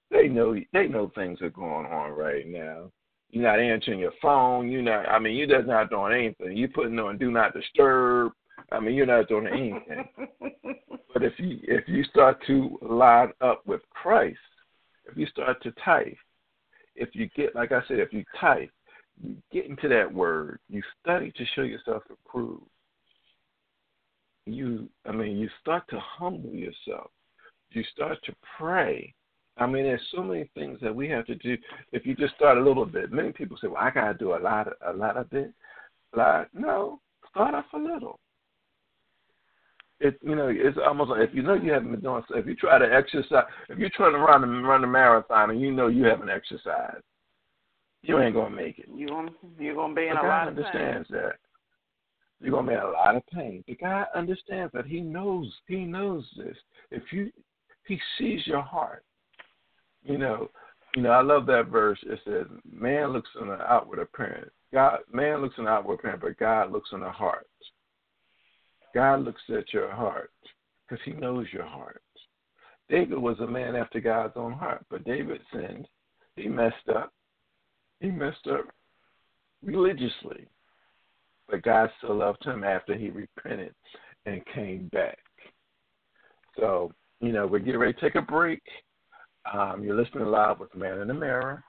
[0.10, 2.90] they know they know things are going on right now.
[3.30, 4.72] You're not answering your phone.
[4.72, 5.10] You're not.
[5.10, 6.58] I mean, you're just not doing anything.
[6.58, 8.32] You're putting on do not disturb.
[8.72, 10.08] I mean, you're not doing anything.
[11.14, 14.38] but if you if you start to line up with Christ,
[15.06, 16.14] if you start to tithe,
[16.96, 18.70] if you get like I said, if you tithe,
[19.24, 22.64] you get into that word, you study to show yourself approved.
[24.46, 27.10] You, I mean, you start to humble yourself.
[27.72, 29.14] You start to pray.
[29.58, 31.58] I mean, there's so many things that we have to do.
[31.92, 34.36] If you just start a little bit, many people say, "Well, I got to do
[34.36, 35.52] a lot, a lot of it."
[36.16, 37.00] Like, no,
[37.30, 38.20] start off a little.
[40.02, 42.22] It, you know, it's almost like if you know you haven't been doing.
[42.32, 45.72] If you try to exercise, if you're trying to run run a marathon and you
[45.72, 47.04] know you haven't exercised,
[48.08, 48.88] you ain't gonna make it.
[48.94, 51.22] You gonna you're gonna be in but a God lot of God understands pain.
[51.22, 51.36] that.
[52.42, 53.64] You're gonna be in a lot of pain.
[53.68, 54.86] But God understands that.
[54.86, 55.52] He knows.
[55.68, 56.56] He knows this.
[56.92, 57.32] If you,
[57.88, 59.04] He sees your heart.
[60.04, 60.50] You know.
[60.96, 61.12] You know.
[61.12, 62.00] I love that verse.
[62.04, 64.52] It says, "Man looks on the outward appearance.
[64.74, 67.48] God, man looks on the outward appearance, but God looks on the heart.
[68.94, 70.32] God looks at your heart
[70.88, 72.02] because He knows your heart."
[72.88, 75.88] David was a man after God's own heart, but David sinned.
[76.36, 77.12] He messed up
[78.00, 78.66] he messed up
[79.64, 80.48] religiously,
[81.50, 83.74] but God still loved him after he repented
[84.26, 85.18] and came back.
[86.58, 88.62] So, you know, we're getting ready to take a break.
[89.52, 91.64] Um, you're listening live with Man in the Mirror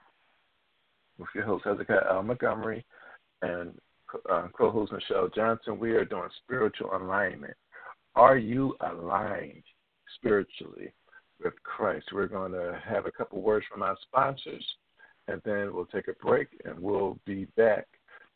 [1.19, 2.23] with your host Hezekiah L.
[2.23, 2.85] Montgomery
[3.43, 3.75] and
[4.31, 5.79] uh, co-host Michelle Johnson.
[5.79, 7.55] We are doing spiritual alignment.
[8.15, 9.63] Are you aligned
[10.17, 10.93] spiritually
[11.43, 12.07] with Christ?
[12.13, 14.65] We're going to have a couple words from our sponsors
[15.29, 17.87] and then we'll take a break and we'll be back.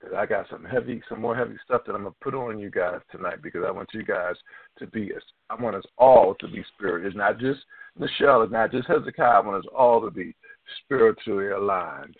[0.00, 2.70] Cause I got some heavy, some more heavy stuff that I'm gonna put on you
[2.70, 4.34] guys tonight because I want you guys
[4.78, 5.12] to be,
[5.50, 7.04] I want us all to be spirit.
[7.04, 7.60] It's not just
[7.98, 9.42] Michelle, it's not just Hezekiah.
[9.42, 10.34] I want us all to be
[10.82, 12.16] spiritually aligned.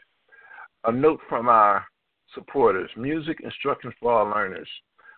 [0.84, 1.86] A note from our
[2.34, 4.68] supporters: music instructions for all learners,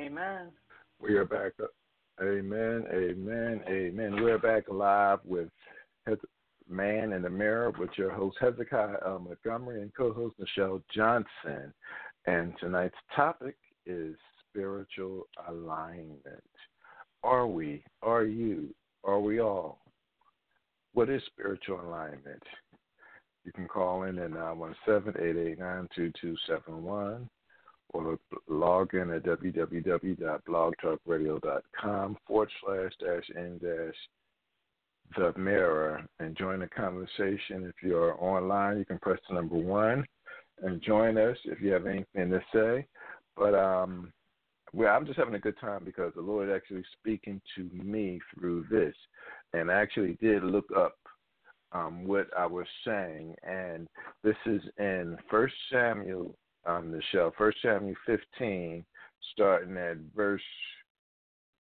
[0.00, 0.48] Amen.
[0.98, 1.52] We are back.
[2.22, 4.22] Amen, amen, amen.
[4.22, 5.50] We're back live with
[6.68, 9.18] Man in the Mirror with your host Hezekiah.
[9.18, 11.74] Montgomery and co-host Michelle Johnson.
[12.24, 14.16] And tonight's topic is
[14.48, 16.42] spiritual alignment.
[17.22, 17.84] Are we?
[18.00, 18.74] Are you?
[19.04, 19.82] Are we all?
[20.94, 22.42] What is spiritual alignment?
[23.44, 27.28] You can call in at 917-889-2271
[27.92, 28.18] or
[28.48, 33.30] log in at www.blogtalkradio.com forward slash dash
[33.60, 33.94] dash
[35.16, 37.66] the mirror and join the conversation.
[37.66, 40.04] If you're online, you can press the number one
[40.62, 42.86] and join us if you have anything to say.
[43.36, 44.12] But um,
[44.72, 48.66] well, I'm just having a good time because the Lord actually speaking to me through
[48.70, 48.94] this,
[49.52, 50.96] and I actually did look up
[51.72, 53.88] um, what I was saying, and
[54.22, 56.34] this is in First Samuel,
[56.66, 58.84] um, the show, First Samuel 15,
[59.32, 60.42] starting at verse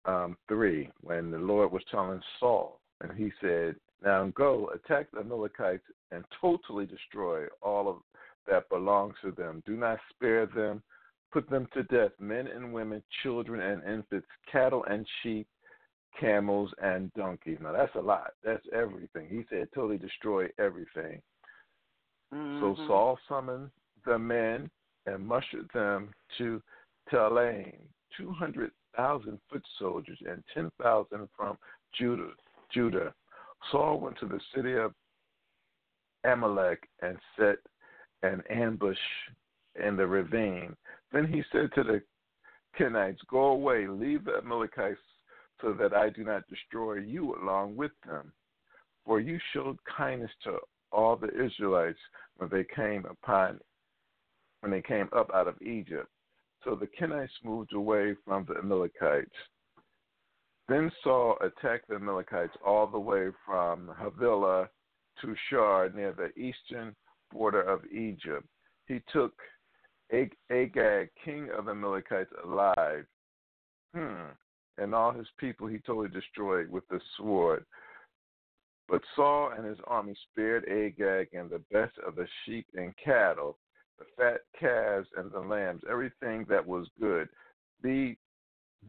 [0.04, 5.20] um, three, when the Lord was telling Saul, and He said, "Now go attack the
[5.20, 7.96] Amalekites and totally destroy all of
[8.46, 9.62] that belongs to them.
[9.66, 10.82] Do not spare them."
[11.32, 15.48] Put them to death, men and women, children and infants, cattle and sheep,
[16.20, 17.58] camels and donkeys.
[17.60, 18.32] Now that's a lot.
[18.44, 19.28] That's everything.
[19.28, 21.20] He said totally destroy everything.
[22.32, 22.60] Mm-hmm.
[22.60, 23.70] So Saul summoned
[24.04, 24.70] the men
[25.06, 26.62] and mustered them to
[27.10, 27.74] Telaim,
[28.16, 31.56] two hundred thousand foot soldiers and ten thousand from
[31.98, 32.30] Judah.
[32.72, 33.14] Judah.
[33.70, 34.92] Saul went to the city of
[36.24, 37.56] Amalek and set
[38.22, 38.98] an ambush
[39.82, 40.76] in the ravine.
[41.12, 42.02] Then he said to the
[42.78, 44.98] Kenites, Go away, leave the Amalekites
[45.60, 48.32] so that I do not destroy you along with them.
[49.04, 50.58] For you showed kindness to
[50.90, 51.98] all the Israelites
[52.36, 53.60] when they came upon
[54.64, 56.08] when they came up out of Egypt.
[56.64, 59.30] So the Kenites moved away from the Amalekites.
[60.68, 64.68] Then Saul attacked the Amalekites all the way from Havilah
[65.20, 66.96] to Shur near the eastern
[67.30, 68.46] border of Egypt.
[68.86, 69.34] He took
[70.10, 73.04] Agag, king of the Amalekites, alive.
[73.94, 74.30] Hmm
[74.78, 77.64] and all his people he totally destroyed with the sword.
[78.88, 83.56] But Saul and his army spared Agag and the best of the sheep and cattle,
[83.98, 87.28] the fat calves and the lambs, everything that was good.
[87.82, 88.14] The,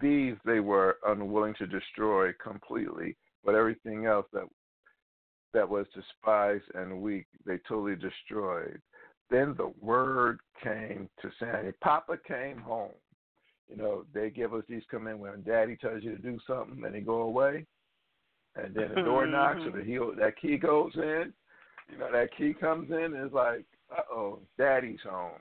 [0.01, 4.45] these they were unwilling to destroy completely, but everything else that
[5.53, 8.81] that was despised and weak, they totally destroyed.
[9.31, 11.71] Then the word came to Samuel.
[11.81, 12.91] Papa came home.
[13.69, 16.93] You know, they give us these command when daddy tells you to do something and
[16.93, 17.65] they go away.
[18.55, 21.33] And then the door knocks or the heel that key goes in.
[21.91, 25.39] You know, that key comes in and it's like, uh oh, daddy's home.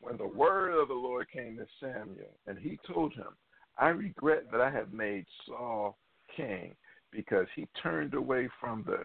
[0.00, 3.36] When the word of the Lord came to Samuel and he told him,
[3.78, 5.96] I regret that I have made Saul
[6.36, 6.74] king
[7.12, 9.04] because he turned away from the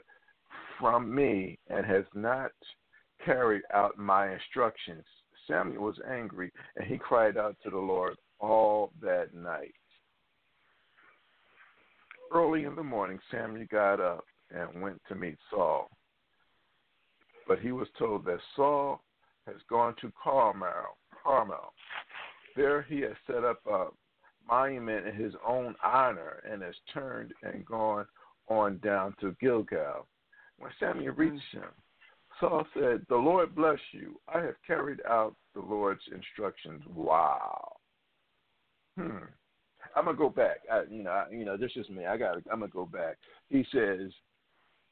[0.79, 2.51] from me and has not
[3.25, 5.03] carried out my instructions.
[5.47, 9.73] Samuel was angry and he cried out to the Lord all that night.
[12.33, 15.89] Early in the morning, Samuel got up and went to meet Saul.
[17.47, 19.01] But he was told that Saul
[19.47, 20.97] has gone to Carmel.
[21.23, 21.73] Carmel.
[22.55, 23.87] There he has set up a
[24.47, 28.05] monument in his own honor and has turned and gone
[28.47, 30.05] on down to Gilgal.
[30.59, 31.63] When Samuel reached him,
[32.39, 34.19] Saul said, The Lord bless you.
[34.33, 36.81] I have carried out the Lord's instructions.
[36.93, 37.73] Wow.
[38.97, 39.25] Hmm.
[39.95, 40.57] I'm gonna go back.
[40.71, 42.05] I, you know, I, you know, this is me.
[42.05, 42.37] I got.
[42.51, 43.17] I'm gonna go back.
[43.49, 44.11] He says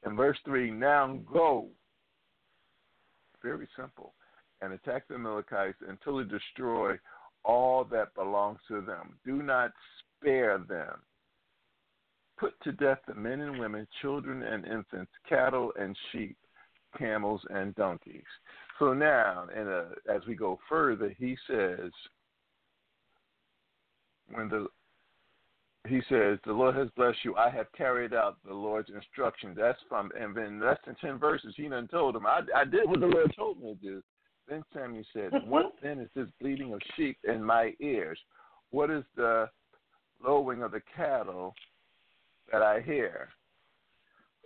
[0.06, 1.68] in verse three, "Now go."
[3.42, 4.14] Very simple,
[4.60, 6.98] and attack the Amalekites until you destroy
[7.44, 9.18] all that belongs to them.
[9.24, 11.00] Do not spare them.
[12.38, 16.36] Put to death the men and women, children and infants, cattle and sheep,
[16.96, 18.22] camels and donkeys.
[18.78, 19.68] So now, and
[20.12, 21.90] as we go further, he says,
[24.32, 24.66] when the
[25.88, 27.34] he says, The Lord has blessed you.
[27.36, 29.56] I have carried out the Lord's instructions.
[29.58, 32.88] That's from, and then less than 10 verses, he done told him, I, I did
[32.88, 34.02] what the Lord told me to do.
[34.48, 35.48] Then Samuel said, mm-hmm.
[35.48, 38.18] What then is this bleating of sheep in my ears?
[38.70, 39.48] What is the
[40.24, 41.54] lowing of the cattle
[42.52, 43.28] that I hear?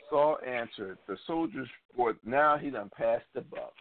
[0.09, 3.73] Saul answered, The soldiers brought, now he done passed the buck.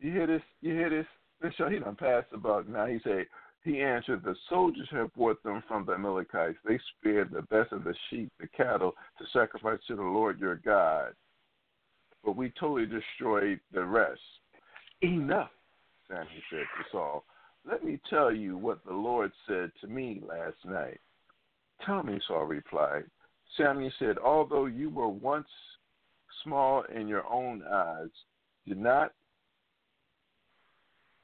[0.00, 0.42] You hear this?
[0.60, 1.06] You hear this?
[1.42, 2.68] This show, he done passed the buck.
[2.68, 3.26] Now he said,
[3.64, 6.58] he answered, The soldiers have brought them from the Amalekites.
[6.64, 10.56] They spared the best of the sheep, the cattle, to sacrifice to the Lord your
[10.56, 11.12] God.
[12.24, 14.20] But we totally destroyed the rest.
[15.02, 15.50] Enough,
[16.08, 17.24] Samuel said to Saul.
[17.68, 21.00] let me tell you what the Lord said to me last night.
[21.84, 23.04] Tell me, Saul replied.
[23.56, 25.48] Samuel said, Although you were once
[26.44, 28.10] small in your own eyes,
[28.66, 29.12] did not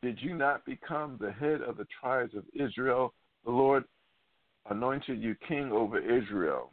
[0.04, 3.14] did you not become the head of the tribes of Israel?
[3.46, 3.84] The Lord
[4.68, 6.72] anointed you king over Israel.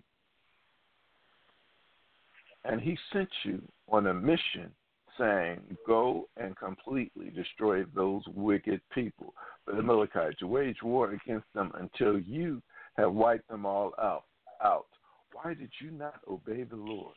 [2.65, 4.69] And he sent you on a mission
[5.17, 9.33] saying, Go and completely destroy those wicked people,
[9.65, 12.61] the Amalekites, to wage war against them until you
[12.97, 14.25] have wiped them all out.
[14.61, 14.87] out.
[15.31, 17.15] Why did you not obey the Lord?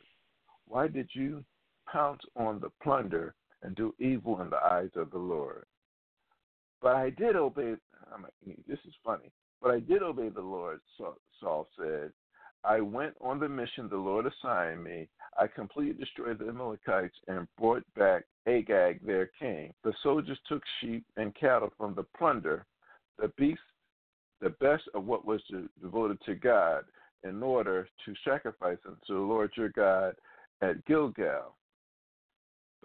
[0.68, 1.44] Why did you
[1.92, 3.34] pounce on the plunder
[3.64, 5.66] and do evil in the eyes of the Lord?
[6.82, 7.74] But I did obey.
[8.12, 8.26] I'm,
[8.68, 9.30] this is funny.
[9.62, 10.80] But I did obey the Lord,
[11.40, 12.12] Saul said.
[12.64, 15.08] I went on the mission the Lord assigned me.
[15.38, 19.72] I completely destroyed the Amalekites and brought back Agag, their king.
[19.84, 22.64] The soldiers took sheep and cattle from the plunder,
[23.18, 23.62] the beasts,
[24.40, 25.42] the best of what was
[25.80, 26.84] devoted to God,
[27.22, 30.14] in order to sacrifice them to the Lord your God
[30.62, 31.54] at Gilgal.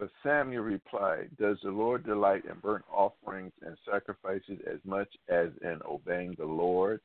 [0.00, 5.48] But Samuel replied, Does the Lord delight in burnt offerings and sacrifices as much as
[5.60, 7.02] in obeying the Lord?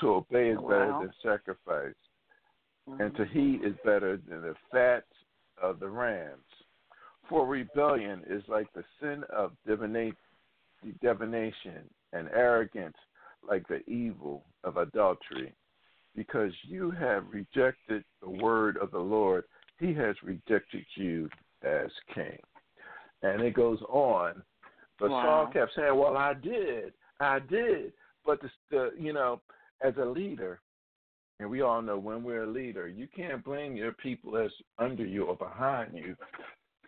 [0.00, 0.68] To obey is wow.
[0.70, 1.94] better than sacrifice,
[2.88, 3.02] mm-hmm.
[3.02, 5.04] and to heed is better than the fat
[5.60, 6.40] of the rams.
[7.28, 10.14] For rebellion is like the sin of divination,
[12.14, 12.96] and arrogance
[13.46, 15.52] like the evil of adultery.
[16.16, 19.44] Because you have rejected the word of the Lord,
[19.78, 21.28] he has rejected you
[21.62, 22.38] as king.
[23.22, 24.42] And it goes on.
[24.98, 25.22] But wow.
[25.22, 26.92] Saul kept saying, Well, I did.
[27.20, 27.92] I did.
[28.24, 29.40] But the, the you know,
[29.82, 30.60] as a leader,
[31.40, 35.04] and we all know when we're a leader, you can't blame your people that's under
[35.04, 36.16] you or behind you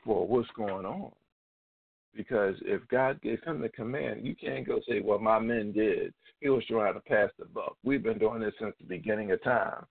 [0.05, 1.13] for what's going on.
[2.15, 6.13] Because if God gave him the command, you can't go say, Well, my men did.
[6.41, 7.77] He was trying to pass the buck.
[7.85, 9.85] We've been doing this since the beginning of time.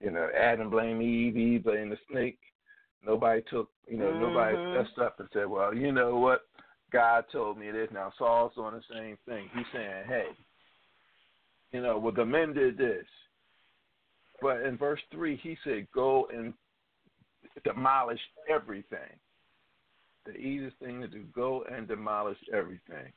[0.00, 2.38] You know, Adam blamed Eve, Eve blamed the snake.
[3.04, 4.20] Nobody took, you know, mm-hmm.
[4.20, 6.42] nobody messed up and said, Well, you know what?
[6.92, 7.88] God told me this.
[7.92, 9.48] Now Saul's doing the same thing.
[9.54, 10.26] He's saying, Hey,
[11.72, 13.06] you know, well the men did this.
[14.42, 16.52] But in verse three he said, Go and
[17.64, 19.18] demolish everything.
[20.26, 23.12] The easiest thing to do, go and demolish everything.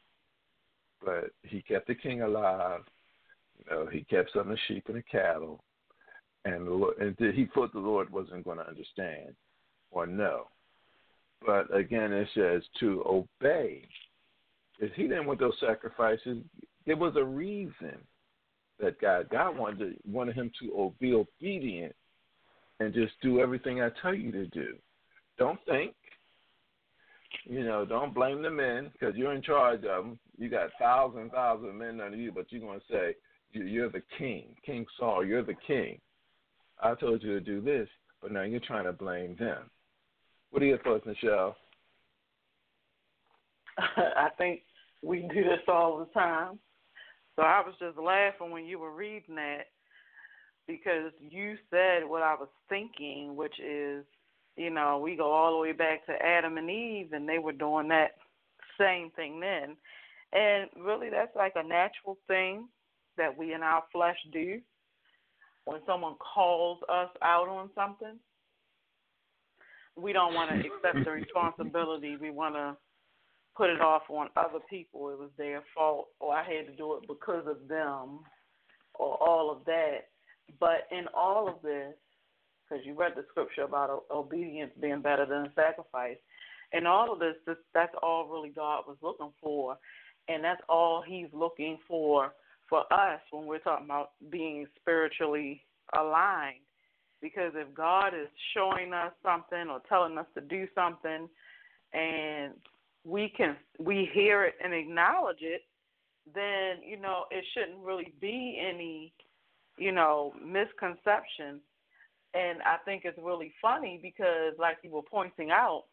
[1.03, 2.81] But he kept the king alive.
[3.57, 5.61] You know, he kept some of the sheep and the cattle,
[6.45, 9.35] and the Lord, and he thought the Lord wasn't going to understand
[9.93, 10.47] or know.
[11.45, 13.87] But again, it says to obey.
[14.79, 16.39] If he didn't want those sacrifices,
[16.85, 17.97] there was a reason
[18.79, 21.95] that God God wanted wanted him to be obedient
[22.79, 24.75] and just do everything I tell you to do.
[25.37, 25.93] Don't think.
[27.45, 30.19] You know, don't blame the men because you're in charge of them.
[30.37, 33.15] You got thousands, thousands of men under you, but you're going to say
[33.51, 35.25] you're the king, King Saul.
[35.25, 35.99] You're the king.
[36.81, 37.87] I told you to do this,
[38.21, 39.69] but now you're trying to blame them.
[40.53, 41.55] What are your thoughts, Michelle?
[43.79, 44.61] I think
[45.01, 46.59] we do this all the time.
[47.35, 49.63] So I was just laughing when you were reading that
[50.67, 54.05] because you said what I was thinking, which is,
[54.55, 57.51] you know, we go all the way back to Adam and Eve, and they were
[57.51, 58.11] doing that
[58.79, 59.75] same thing then.
[60.33, 62.67] And really, that's like a natural thing
[63.17, 64.61] that we in our flesh do.
[65.65, 68.19] When someone calls us out on something,
[69.95, 72.17] we don't want to accept the responsibility.
[72.19, 72.77] We want to
[73.55, 75.09] put it off on other people.
[75.09, 78.19] It was their fault, or I had to do it because of them,
[78.95, 80.07] or all of that.
[80.59, 81.93] But in all of this,
[82.67, 86.17] because you read the scripture about obedience being better than sacrifice,
[86.71, 89.77] in all of this, this that's all really God was looking for,
[90.27, 92.33] and that's all He's looking for
[92.69, 95.61] for us when we're talking about being spiritually
[95.95, 96.62] aligned
[97.23, 101.29] because if God is showing us something or telling us to do something
[101.93, 102.53] and
[103.05, 105.61] we can we hear it and acknowledge it,
[106.35, 109.13] then, you know, it shouldn't really be any,
[109.77, 111.61] you know, misconception.
[112.33, 115.85] And I think it's really funny because like you were pointing out,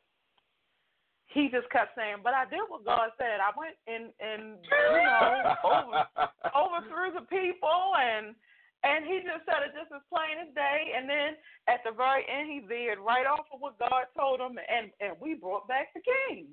[1.26, 3.38] he just kept saying, "But I did what God said.
[3.38, 6.06] I went and and you know over
[6.58, 8.34] overthrew the people and
[8.82, 10.92] and he just said it just as plain as day.
[10.96, 11.36] And then
[11.68, 15.12] at the very end, he veered right off of what God told him, and and
[15.20, 16.48] we brought back the king.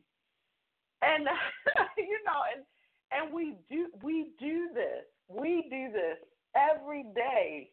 [1.02, 1.24] And
[1.98, 2.64] you know, and
[3.12, 5.08] and we do we do this.
[5.30, 6.18] We do this
[6.56, 7.70] every day.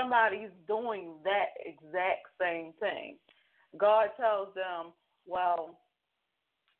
[0.00, 3.18] Somebody's doing that exact same thing.
[3.78, 4.92] God tells them,
[5.26, 5.78] well,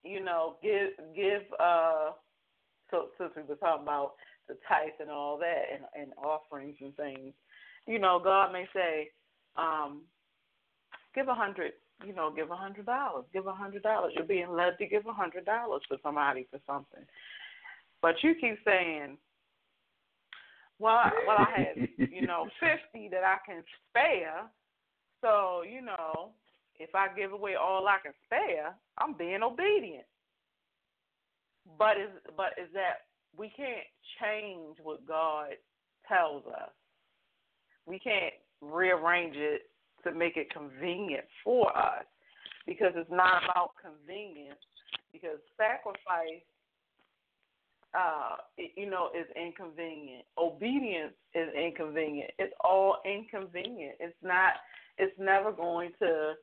[0.02, 2.10] you know, give give uh
[2.90, 4.12] so since we were talking about
[4.49, 7.32] the tithes and all that and, and offerings and things,
[7.86, 9.11] you know, God may say,
[9.57, 10.03] um,
[11.14, 11.72] give a hundred,
[12.05, 14.12] you know, give a hundred dollars, give a hundred dollars.
[14.14, 17.05] You're being led to give a hundred dollars for somebody for something.
[18.01, 19.16] But you keep saying,
[20.78, 24.43] well, I, well, I have, you know, fifty that I can spare.
[25.20, 26.30] So, you know,
[26.80, 30.05] if I give away all I can spare, I'm being obedient.
[31.78, 33.86] But is but is that we can't
[34.20, 35.50] change what God
[36.06, 36.70] tells us.
[37.86, 39.62] We can't rearrange it
[40.04, 42.04] to make it convenient for us
[42.66, 44.58] because it's not about convenience.
[45.12, 46.42] Because sacrifice,
[47.94, 48.36] uh,
[48.76, 50.24] you know, is inconvenient.
[50.38, 52.30] Obedience is inconvenient.
[52.38, 53.96] It's all inconvenient.
[54.00, 54.54] It's not.
[54.98, 56.34] It's never going to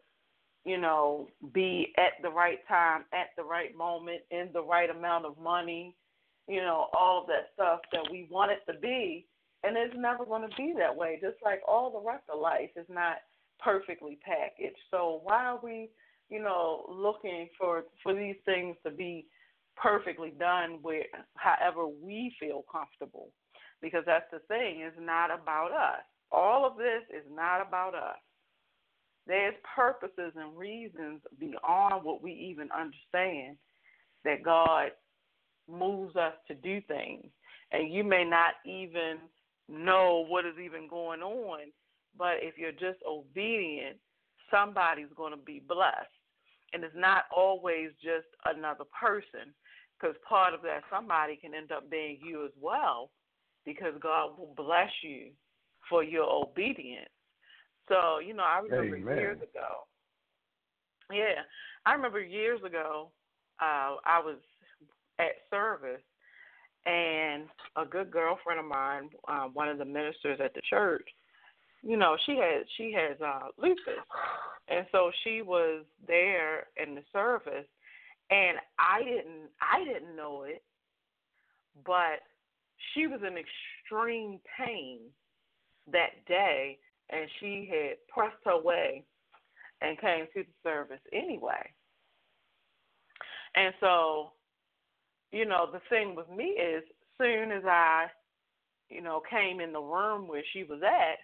[0.66, 5.26] you know, be at the right time, at the right moment, in the right amount
[5.26, 5.96] of money,
[6.50, 9.28] you know, all of that stuff that we want it to be.
[9.64, 11.20] And it's never going to be that way.
[11.22, 13.18] Just like all the rest of life is not
[13.64, 14.78] perfectly packaged.
[14.90, 15.90] So why are we,
[16.30, 19.28] you know, looking for for these things to be
[19.76, 23.30] perfectly done with however we feel comfortable?
[23.82, 26.04] Because that's the thing, it's not about us.
[26.32, 28.18] All of this is not about us.
[29.28, 33.58] There's purposes and reasons beyond what we even understand
[34.26, 34.92] that God
[35.72, 37.26] moves us to do things.
[37.72, 39.18] And you may not even
[39.68, 41.60] know what is even going on,
[42.18, 43.98] but if you're just obedient,
[44.52, 46.08] somebody's going to be blessed.
[46.74, 49.54] And it's not always just another person,
[50.00, 53.12] because part of that somebody can end up being you as well,
[53.66, 55.28] because God will bless you
[55.90, 57.10] for your obedience.
[57.88, 59.18] So, you know, I remember Amen.
[59.18, 59.86] years ago.
[61.12, 61.42] Yeah,
[61.86, 63.12] I remember years ago,
[63.60, 64.38] uh, I was
[65.20, 66.02] at service,
[66.86, 67.44] and
[67.76, 71.08] a good girlfriend of mine, uh, one of the ministers at the church,
[71.84, 74.04] you know, she had she has uh, lupus,
[74.68, 77.68] and so she was there in the service,
[78.32, 80.64] and I didn't I didn't know it,
[81.86, 82.20] but
[82.94, 85.00] she was in extreme pain
[85.92, 86.78] that day
[87.10, 89.04] and she had pressed her way
[89.82, 91.72] and came to the service anyway.
[93.56, 94.32] And so,
[95.32, 96.84] you know, the thing with me is,
[97.20, 98.08] soon as I,
[98.90, 101.20] you know, came in the room where she was at,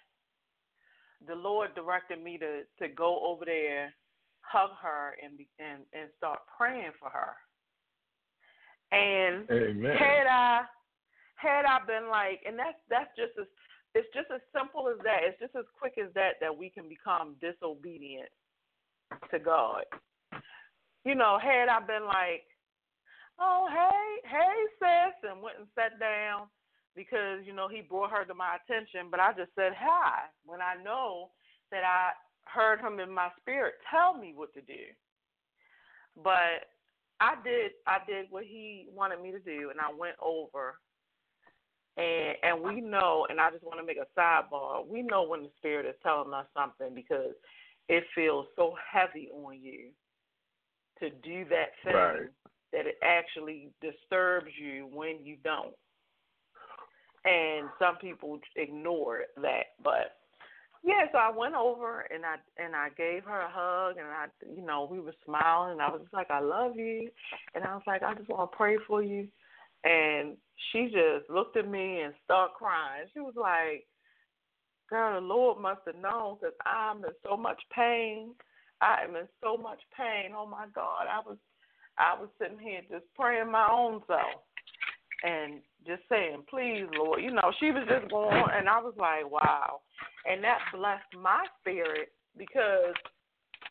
[1.28, 3.94] the Lord directed me to to go over there,
[4.42, 7.34] hug her, and be, and and start praying for her.
[8.92, 9.98] And Amen.
[9.98, 10.62] had I
[11.36, 13.48] had I been like, and that's that's just as
[13.96, 15.22] it's just as simple as that.
[15.24, 18.30] It's just as quick as that that we can become disobedient
[19.32, 19.86] to God.
[21.06, 22.44] You know, had I been like,
[23.40, 26.48] oh hey, hey sis, and went and sat down
[26.96, 30.62] because you know he brought her to my attention, but I just said hi when
[30.62, 31.32] I know
[31.72, 32.12] that I
[32.46, 34.94] heard him in my spirit tell me what to do.
[36.24, 36.72] But
[37.20, 40.76] I did I did what he wanted me to do, and I went over
[41.98, 44.86] and and we know, and I just want to make a sidebar.
[44.88, 47.34] We know when the spirit is telling us something because
[47.88, 49.90] it feels so heavy on you
[51.00, 52.22] to do that thing right.
[52.76, 55.74] That it actually disturbs you when you don't.
[57.24, 60.18] And some people ignore that, but
[60.84, 64.28] yeah, so I went over and I and I gave her a hug and I
[64.56, 67.10] you know, we were smiling and I was just like, I love you
[67.56, 69.28] and I was like, I just wanna pray for you
[69.84, 70.38] and
[70.72, 73.08] she just looked at me and started crying.
[73.14, 73.88] She was like,
[74.88, 78.36] Girl, the Lord must have known because I'm in so much pain.
[78.82, 80.32] I am in so much pain.
[80.38, 81.08] Oh my God.
[81.10, 81.38] I was
[81.98, 84.44] I was sitting here just praying my own self
[85.24, 87.22] and just saying, Please, Lord.
[87.22, 89.82] You know, she was just going and I was like, Wow.
[90.26, 92.94] And that blessed my spirit because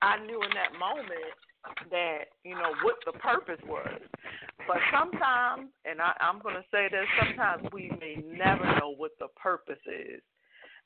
[0.03, 1.35] I knew in that moment
[1.91, 4.01] that, you know, what the purpose was.
[4.66, 9.12] But sometimes, and I, I'm going to say this, sometimes we may never know what
[9.18, 10.20] the purpose is.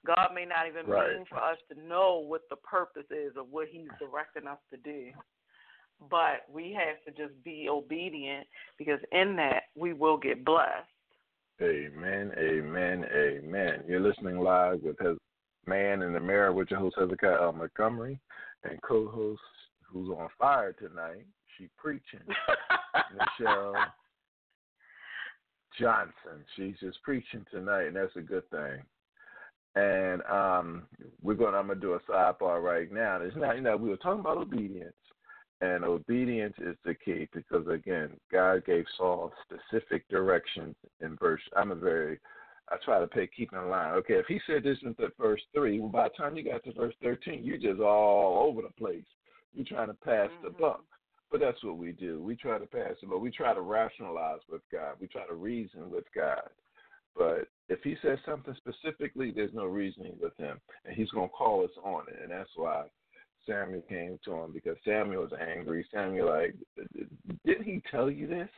[0.06, 1.16] God may not even right.
[1.16, 4.76] mean for us to know what the purpose is of what He's directing us to
[4.78, 5.10] do.
[6.10, 8.46] But we have to just be obedient
[8.78, 10.86] because in that we will get blessed.
[11.60, 13.82] Amen, amen, amen.
[13.88, 15.18] You're listening live with his
[15.66, 18.20] Man in the Mirror with your host Hezekiah Montgomery
[18.62, 19.40] and co-host
[19.82, 21.26] who's on fire tonight.
[21.56, 22.20] She preaching.
[23.40, 23.74] Michelle
[25.78, 26.44] Johnson.
[26.56, 28.82] She's just preaching tonight, and that's a good thing.
[29.74, 30.82] And um,
[31.22, 31.54] we're going.
[31.54, 33.20] I'm gonna do a sidebar right now.
[33.20, 33.56] It's not.
[33.56, 34.94] You know, we were talking about obedience,
[35.60, 41.40] And obedience is the key because again, God gave Saul specific directions in verse.
[41.56, 42.20] I'm a very,
[42.68, 43.94] I try to pay keep in line.
[43.94, 46.62] Okay, if he said this in the verse three, well, by the time you got
[46.64, 49.04] to verse thirteen, you're just all over the place.
[49.52, 50.44] You're trying to pass mm-hmm.
[50.44, 50.84] the buck.
[51.30, 52.22] But that's what we do.
[52.22, 54.94] We try to pass it, but we try to rationalize with God.
[55.00, 56.48] We try to reason with God.
[57.16, 61.34] But if he says something specifically, there's no reasoning with him, and he's going to
[61.34, 62.84] call us on it, and that's why
[63.48, 65.86] Samuel came to him because Samuel was angry.
[65.92, 66.54] Samuel like,
[67.44, 68.48] didn't he tell you this?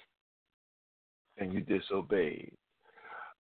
[1.39, 2.53] And you disobeyed.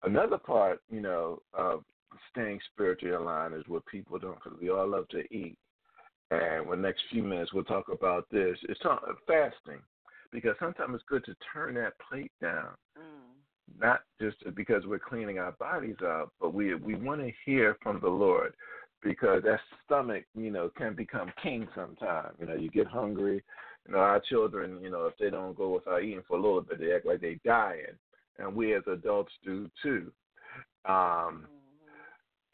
[0.05, 1.85] Another part, you know, of
[2.31, 5.57] staying spiritually aligned is what people don't, because we all love to eat.
[6.31, 8.57] And the next few minutes we'll talk about this.
[8.69, 9.81] It's talk, fasting,
[10.33, 12.71] because sometimes it's good to turn that plate down.
[12.99, 13.81] Mm.
[13.81, 18.01] Not just because we're cleaning our bodies up, but we we want to hear from
[18.01, 18.55] the Lord
[19.03, 22.37] because that stomach, you know, can become king sometimes.
[22.39, 23.43] You know, you get hungry.
[23.87, 26.61] You know, our children, you know, if they don't go without eating for a little
[26.61, 27.97] bit, they act like they're dying,
[28.39, 30.13] and we as adults do too.
[30.85, 31.47] Um,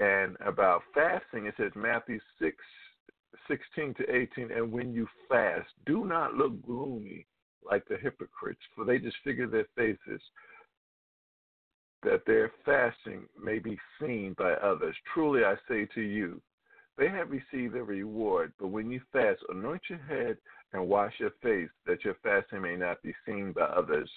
[0.00, 2.56] and about fasting, it says Matthew six
[3.46, 7.26] sixteen to eighteen, and when you fast, do not look gloomy
[7.68, 10.22] like the hypocrites, for they disfigure their faces
[12.02, 14.94] that their fasting may be seen by others.
[15.12, 16.40] Truly I say to you,
[16.96, 18.52] they have received their reward.
[18.58, 20.36] But when you fast, anoint your head
[20.72, 24.10] and wash your face, that your fasting may not be seen by others,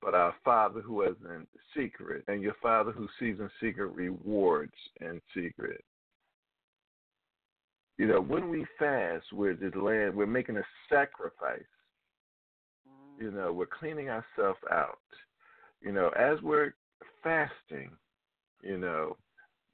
[0.00, 1.46] but our Father who is in
[1.76, 5.82] secret, and your Father who sees in secret rewards in secret.
[7.96, 11.62] You know, when we fast, we're delaying, we're making a sacrifice.
[12.88, 13.24] Mm-hmm.
[13.24, 14.98] You know, we're cleaning ourselves out.
[15.80, 16.74] You know, as we're
[17.22, 17.90] fasting,
[18.62, 19.16] you know,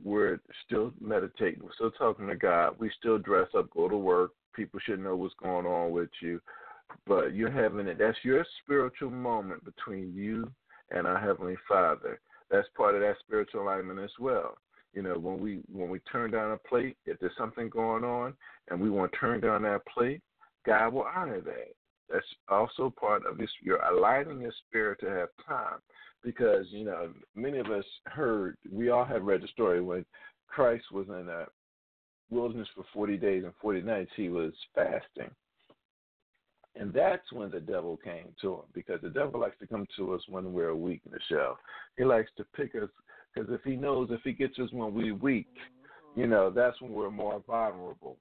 [0.03, 1.61] we're still meditating.
[1.62, 2.77] We're still talking to God.
[2.79, 4.33] We still dress up, go to work.
[4.55, 6.41] People should know what's going on with you.
[7.07, 7.99] But you're having it.
[7.99, 10.51] That's your spiritual moment between you
[10.91, 12.21] and our Heavenly Father.
[12.51, 14.57] That's part of that spiritual alignment as well.
[14.93, 18.35] You know, when we when we turn down a plate, if there's something going on
[18.68, 20.21] and we want to turn down that plate,
[20.66, 21.75] God will honor that.
[22.11, 23.51] That's also part of this.
[23.63, 25.79] You're aligning your spirit to have time.
[26.23, 30.05] Because you know many of us heard we all have read the story when
[30.49, 31.47] Christ was in a
[32.31, 35.31] wilderness for 40 days and 40 nights he was fasting.
[36.77, 40.13] And that's when the devil came to him because the devil likes to come to
[40.13, 41.59] us when we're weak Michelle
[41.97, 42.91] he likes to pick us
[43.35, 45.49] because if he knows if he gets us when we're weak
[46.17, 48.19] you know that's when we're more vulnerable.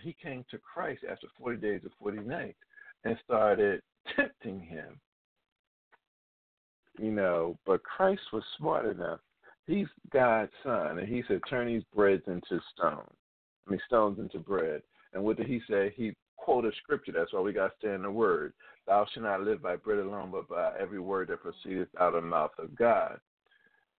[0.00, 2.58] He came to Christ after 40 days and 40 nights
[3.04, 3.80] and started
[4.16, 5.00] tempting him
[6.98, 9.20] you know, but Christ was smart enough.
[9.66, 13.16] He's God's son, and he said, "Turn these breads into stones.
[13.66, 14.82] I mean, stones into bread."
[15.12, 15.92] And what did he say?
[15.96, 17.12] He quoted scripture.
[17.12, 18.52] That's why we got to stay in the word.
[18.86, 22.22] Thou shalt not live by bread alone, but by every word that proceedeth out of
[22.22, 23.20] the mouth of God.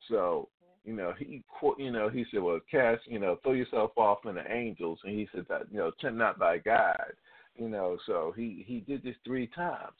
[0.09, 0.49] So,
[0.85, 4.27] you know, he, quote you know, he said, well, cast, you know, throw yourself off
[4.27, 7.13] in the angels, and he said that, you know, tempt not by God,
[7.57, 7.99] you know.
[8.07, 9.97] So he he did this three times.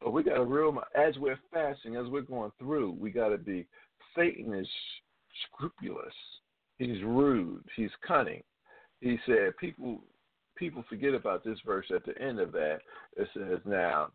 [0.00, 3.38] But we got to real as we're fasting, as we're going through, we got to
[3.38, 3.66] be.
[4.16, 4.68] Satan is
[5.46, 6.14] scrupulous.
[6.78, 7.64] He's rude.
[7.76, 8.42] He's cunning.
[9.00, 10.00] He said people
[10.56, 12.80] people forget about this verse at the end of that.
[13.16, 14.10] It says now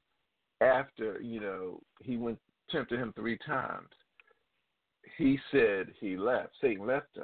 [0.62, 3.88] after you know he went tempted him three times.
[5.18, 6.50] He said he left.
[6.62, 7.24] Satan left him.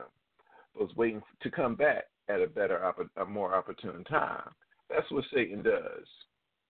[0.75, 2.81] Was waiting to come back at a better,
[3.17, 4.49] a more opportune time.
[4.93, 6.05] That's what Satan does.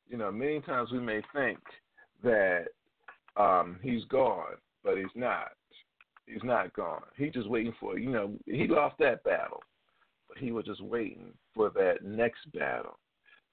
[0.07, 1.59] You know, many times we may think
[2.23, 2.65] that
[3.35, 5.49] um, he's gone, but he's not.
[6.25, 7.03] He's not gone.
[7.17, 9.61] He's just waiting for you know he lost that battle,
[10.29, 12.97] but he was just waiting for that next battle.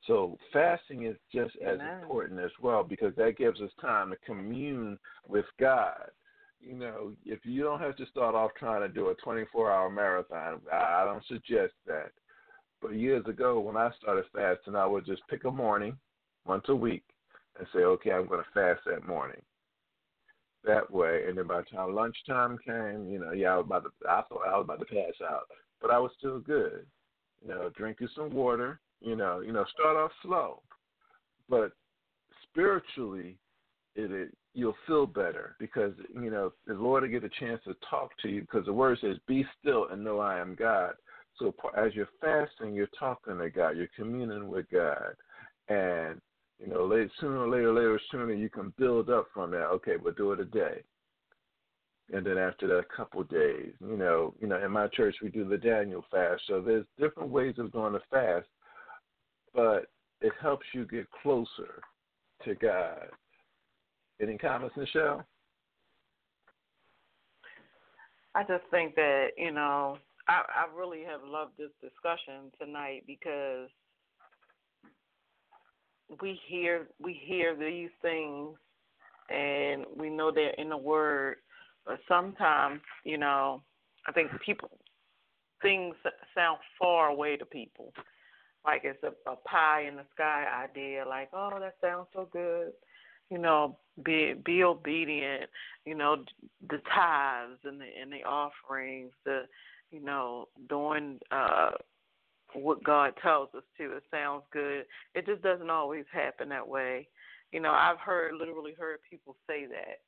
[0.06, 4.98] So fasting is just as important as well because that gives us time to commune
[5.28, 6.10] with God.
[6.60, 10.60] You know, if you don't have to start off trying to do a 24-hour marathon,
[10.72, 12.12] I don't suggest that.
[12.80, 15.96] But years ago, when I started fasting, I would just pick a morning
[16.46, 17.04] once a week
[17.58, 19.40] and say, okay, I'm going to fast that morning.
[20.64, 23.84] That way, and then by the time lunchtime came, you know, yeah, I was about
[23.84, 25.44] to, I thought I was about to pass out,
[25.80, 26.84] but I was still good.
[27.42, 28.78] You know, drinking some water.
[29.00, 30.60] You know, you know, start off slow,
[31.48, 31.72] but
[32.50, 33.38] spiritually,
[33.96, 37.74] it, it you'll feel better because you know the Lord will get a chance to
[37.88, 40.92] talk to you because the word says, "Be still and know I am God."
[41.40, 45.14] So as you're fasting, you're talking to God, you're communing with God,
[45.68, 46.20] and
[46.60, 49.64] you know, late, sooner or later, later sooner, you can build up from that.
[49.64, 50.82] Okay, we'll do it a day,
[52.12, 53.72] and then after that, a couple days.
[53.80, 56.42] You know, you know, in my church we do the Daniel fast.
[56.46, 58.46] So there's different ways of doing the fast,
[59.54, 59.86] but
[60.20, 61.80] it helps you get closer
[62.44, 63.08] to God.
[64.20, 65.24] Any comments, Michelle?
[68.34, 69.96] I just think that you know
[70.30, 73.68] I, I really have loved this discussion tonight because
[76.22, 78.56] we hear we hear these things
[79.28, 81.36] and we know they're in the word,
[81.84, 83.62] but sometimes you know
[84.06, 84.70] I think people
[85.62, 85.96] things
[86.34, 87.92] sound far away to people,
[88.64, 91.04] like it's a, a pie in the sky idea.
[91.08, 92.70] Like oh that sounds so good,
[93.30, 95.50] you know be be obedient,
[95.84, 96.24] you know,
[96.68, 99.42] the tithes and the and the offerings, the
[99.90, 101.70] you know, doing uh
[102.54, 103.96] what God tells us to.
[103.96, 104.84] It sounds good.
[105.14, 107.08] It just doesn't always happen that way.
[107.52, 110.00] You know, I've heard literally heard people say that.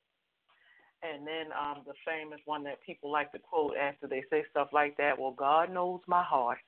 [1.07, 4.69] And then um the famous one that people like to quote after they say stuff
[4.71, 6.59] like that, well God knows my heart.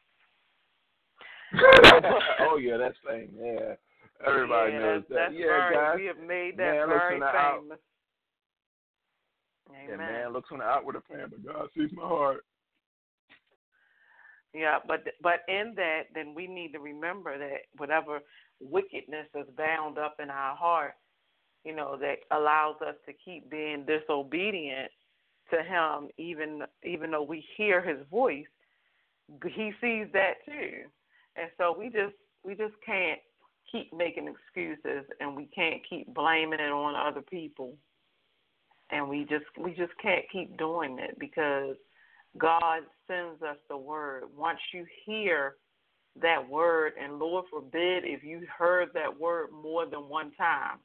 [2.42, 3.76] oh yeah, that's fame, yeah.
[4.26, 5.34] Everybody yeah, knows that.
[5.34, 5.96] yeah, very, guys.
[5.98, 7.34] We have made that man very looks famous.
[7.36, 7.80] Out,
[9.72, 9.90] Amen.
[9.90, 12.46] yeah, man looks on the outward appearance, but God sees my heart.
[14.56, 18.22] Yeah, but but in that, then we need to remember that whatever
[18.62, 20.94] wickedness is bound up in our heart,
[21.66, 24.92] you know, that allows us to keep being disobedient
[25.52, 28.46] to Him, even even though we hear His voice,
[29.44, 30.88] He sees that too,
[31.36, 33.20] and so we just we just can't
[33.70, 37.74] keep making excuses and we can't keep blaming it on other people.
[38.90, 41.76] And we just we just can't keep doing it because
[42.38, 44.24] God sends us the word.
[44.38, 45.56] Once you hear
[46.22, 50.80] that word, and Lord forbid if you heard that word more than one time,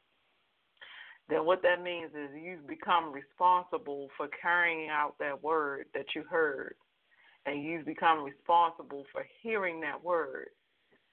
[1.29, 6.25] then what that means is you've become responsible for carrying out that word that you
[6.29, 6.75] heard.
[7.47, 10.49] And you've become responsible for hearing that word.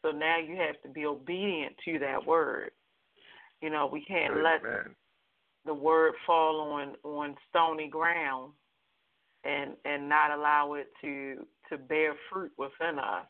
[0.02, 2.72] So now you have to be obedient to that word.
[3.62, 4.44] You know, we can't Amen.
[4.44, 4.62] let
[5.66, 8.54] the word fall on on stony ground
[9.44, 13.26] and and not allow it to to bear fruit within us.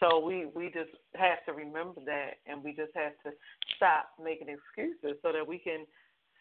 [0.00, 3.30] So we we just have to remember that, and we just have to
[3.76, 5.86] stop making excuses so that we can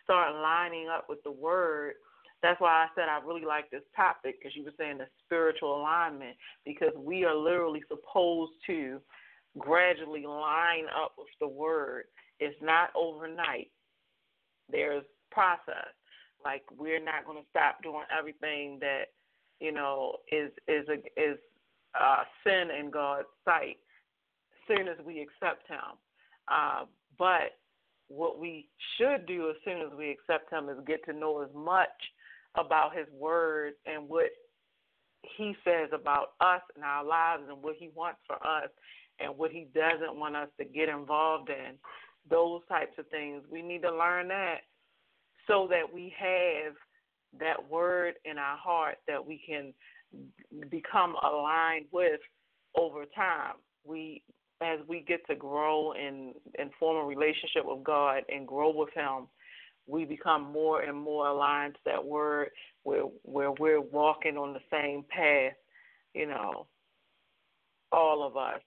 [0.03, 1.93] start lining up with the word.
[2.41, 5.79] That's why I said I really like this topic because you were saying the spiritual
[5.79, 6.35] alignment
[6.65, 8.99] because we are literally supposed to
[9.57, 12.05] gradually line up with the word.
[12.39, 13.71] It's not overnight.
[14.69, 15.93] There's process.
[16.43, 19.05] Like we're not going to stop doing everything that
[19.59, 21.37] you know is is a, is
[21.99, 23.77] uh, sin in God's sight
[24.51, 25.97] as soon as we accept Him.
[26.47, 26.85] Uh,
[27.17, 27.57] but
[28.07, 28.67] what we
[28.97, 31.89] should do as soon as we accept Him is get to know as much
[32.55, 34.31] about His Word and what
[35.37, 38.69] He says about us and our lives and what He wants for us
[39.19, 41.75] and what He doesn't want us to get involved in.
[42.29, 43.43] Those types of things.
[43.51, 44.61] We need to learn that
[45.47, 46.73] so that we have
[47.39, 49.73] that word in our heart that we can
[50.69, 52.19] become aligned with
[52.75, 53.55] over time.
[53.85, 54.23] We
[54.61, 58.93] as we get to grow and, and form a relationship with God and grow with
[58.93, 59.27] him,
[59.87, 62.49] we become more and more aligned to that word
[62.83, 65.53] where where we're walking on the same path,
[66.13, 66.67] you know,
[67.91, 68.61] all of us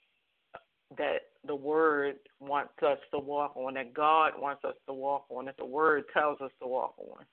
[0.99, 5.47] that the word wants us to walk on, that God wants us to walk on,
[5.47, 7.25] that the word tells us to walk on.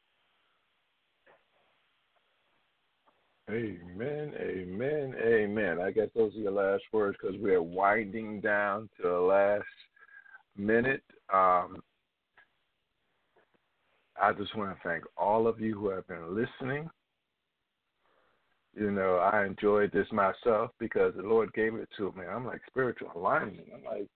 [3.50, 5.80] Amen, amen, amen.
[5.82, 9.66] I guess those are your last words because we are winding down to the last
[10.56, 11.04] minute.
[11.34, 11.84] Um,
[14.22, 16.90] I just want to thank all of you who have been listening.
[18.76, 22.26] You know, I enjoyed this myself because the Lord gave it to me.
[22.26, 23.68] I'm like spiritual alignment.
[23.74, 24.08] I'm like,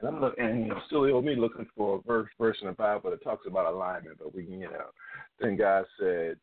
[0.00, 2.74] and I'm looking, and you know, still me looking for a verse, verse in the
[2.74, 4.18] Bible that talks about alignment.
[4.18, 4.90] But we, you know,
[5.40, 6.36] then God said,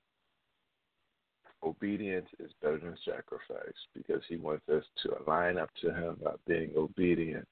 [1.64, 6.34] obedience is better than sacrifice because He wants us to align up to Him by
[6.48, 7.48] being obedient.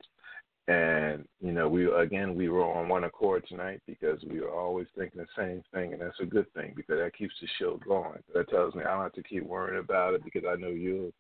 [0.68, 4.88] And you know, we again we were on one accord tonight because we were always
[4.96, 8.20] thinking the same thing, and that's a good thing because that keeps the show going.
[8.34, 11.12] That tells me I don't have to keep worrying about it because I know you.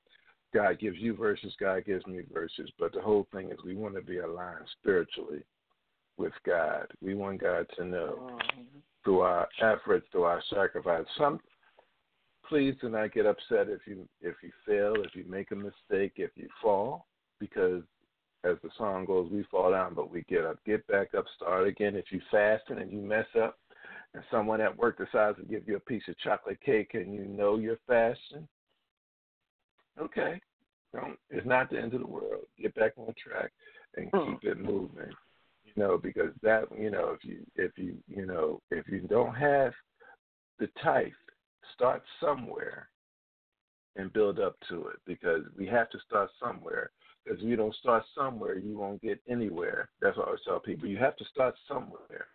[0.53, 3.95] God gives you verses, God gives me verses, but the whole thing is we want
[3.95, 5.43] to be aligned spiritually
[6.17, 6.87] with God.
[7.01, 8.79] We want God to know mm-hmm.
[9.03, 11.05] through our efforts, through our sacrifice.
[11.17, 11.39] Some
[12.51, 16.13] please do not get upset if you if you fail, if you make a mistake,
[16.17, 17.07] if you fall,
[17.39, 17.81] because
[18.43, 20.57] as the song goes, we fall down, but we get up.
[20.65, 21.95] Get back up, start again.
[21.95, 23.57] If you fasting and you mess up,
[24.13, 27.25] and someone at work decides to give you a piece of chocolate cake and you
[27.25, 28.47] know you're fasting,
[29.99, 30.41] okay,
[30.93, 31.17] don't.
[31.29, 32.45] It's not the end of the world.
[32.59, 33.51] Get back on track
[33.95, 34.33] and hmm.
[34.33, 35.11] keep it moving.
[35.63, 39.35] You know, because that you know, if you if you you know if you don't
[39.35, 39.71] have
[40.59, 41.07] the tithe,
[41.73, 42.89] start somewhere
[43.95, 46.91] and build up to it because we have to start somewhere.
[47.24, 49.89] Because if you don't start somewhere, you won't get anywhere.
[50.01, 50.88] That's what I always tell people.
[50.88, 52.28] You have to start somewhere.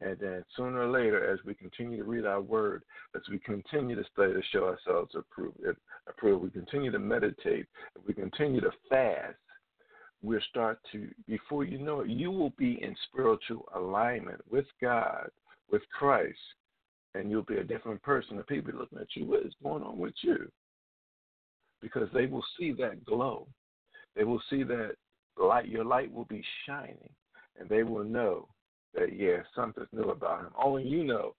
[0.00, 2.82] And then sooner or later, as we continue to read our word,
[3.14, 5.58] as we continue to study to show ourselves approved,
[6.06, 9.36] approved we continue to meditate, if we continue to fast,
[10.22, 15.30] we'll start to, before you know it, you will be in spiritual alignment with God,
[15.70, 16.38] with Christ,
[17.14, 18.36] and you'll be a different person.
[18.36, 20.50] The people looking at you, what is going on with you?
[21.80, 23.46] Because they will see that glow.
[24.16, 24.96] They will see that
[25.38, 25.68] light.
[25.68, 27.10] Your light will be shining,
[27.58, 28.48] and they will know
[28.94, 30.52] that yeah, something's new about him.
[30.60, 31.34] Only you know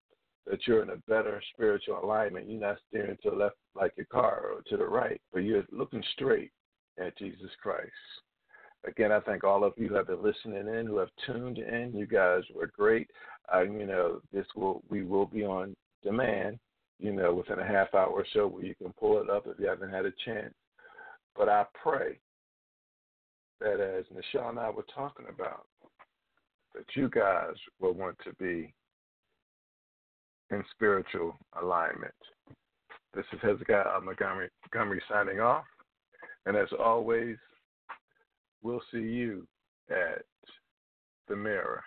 [0.46, 2.50] that you're in a better spiritual alignment.
[2.50, 5.66] You're not steering to the left like your car or to the right, but you're
[5.72, 6.52] looking straight
[7.00, 7.92] at Jesus Christ.
[8.86, 11.94] Again, I thank all of you who have been listening in, who have tuned in.
[11.94, 13.10] You guys were great.
[13.54, 16.60] Uh, you know, this will we will be on demand.
[17.00, 19.60] You know, within a half hour or so, where you can pull it up if
[19.60, 20.54] you haven't had a chance.
[21.36, 22.18] But I pray
[23.60, 25.66] that as Nichelle and I were talking about,
[26.76, 28.74] that you guys will want to be
[30.52, 32.14] in spiritual alignment.
[33.14, 35.66] This is Hezekiah Montgomery, Montgomery signing off.
[36.46, 37.38] And as always,
[38.62, 39.48] we'll see you
[39.90, 40.24] at
[41.28, 41.84] the mirror.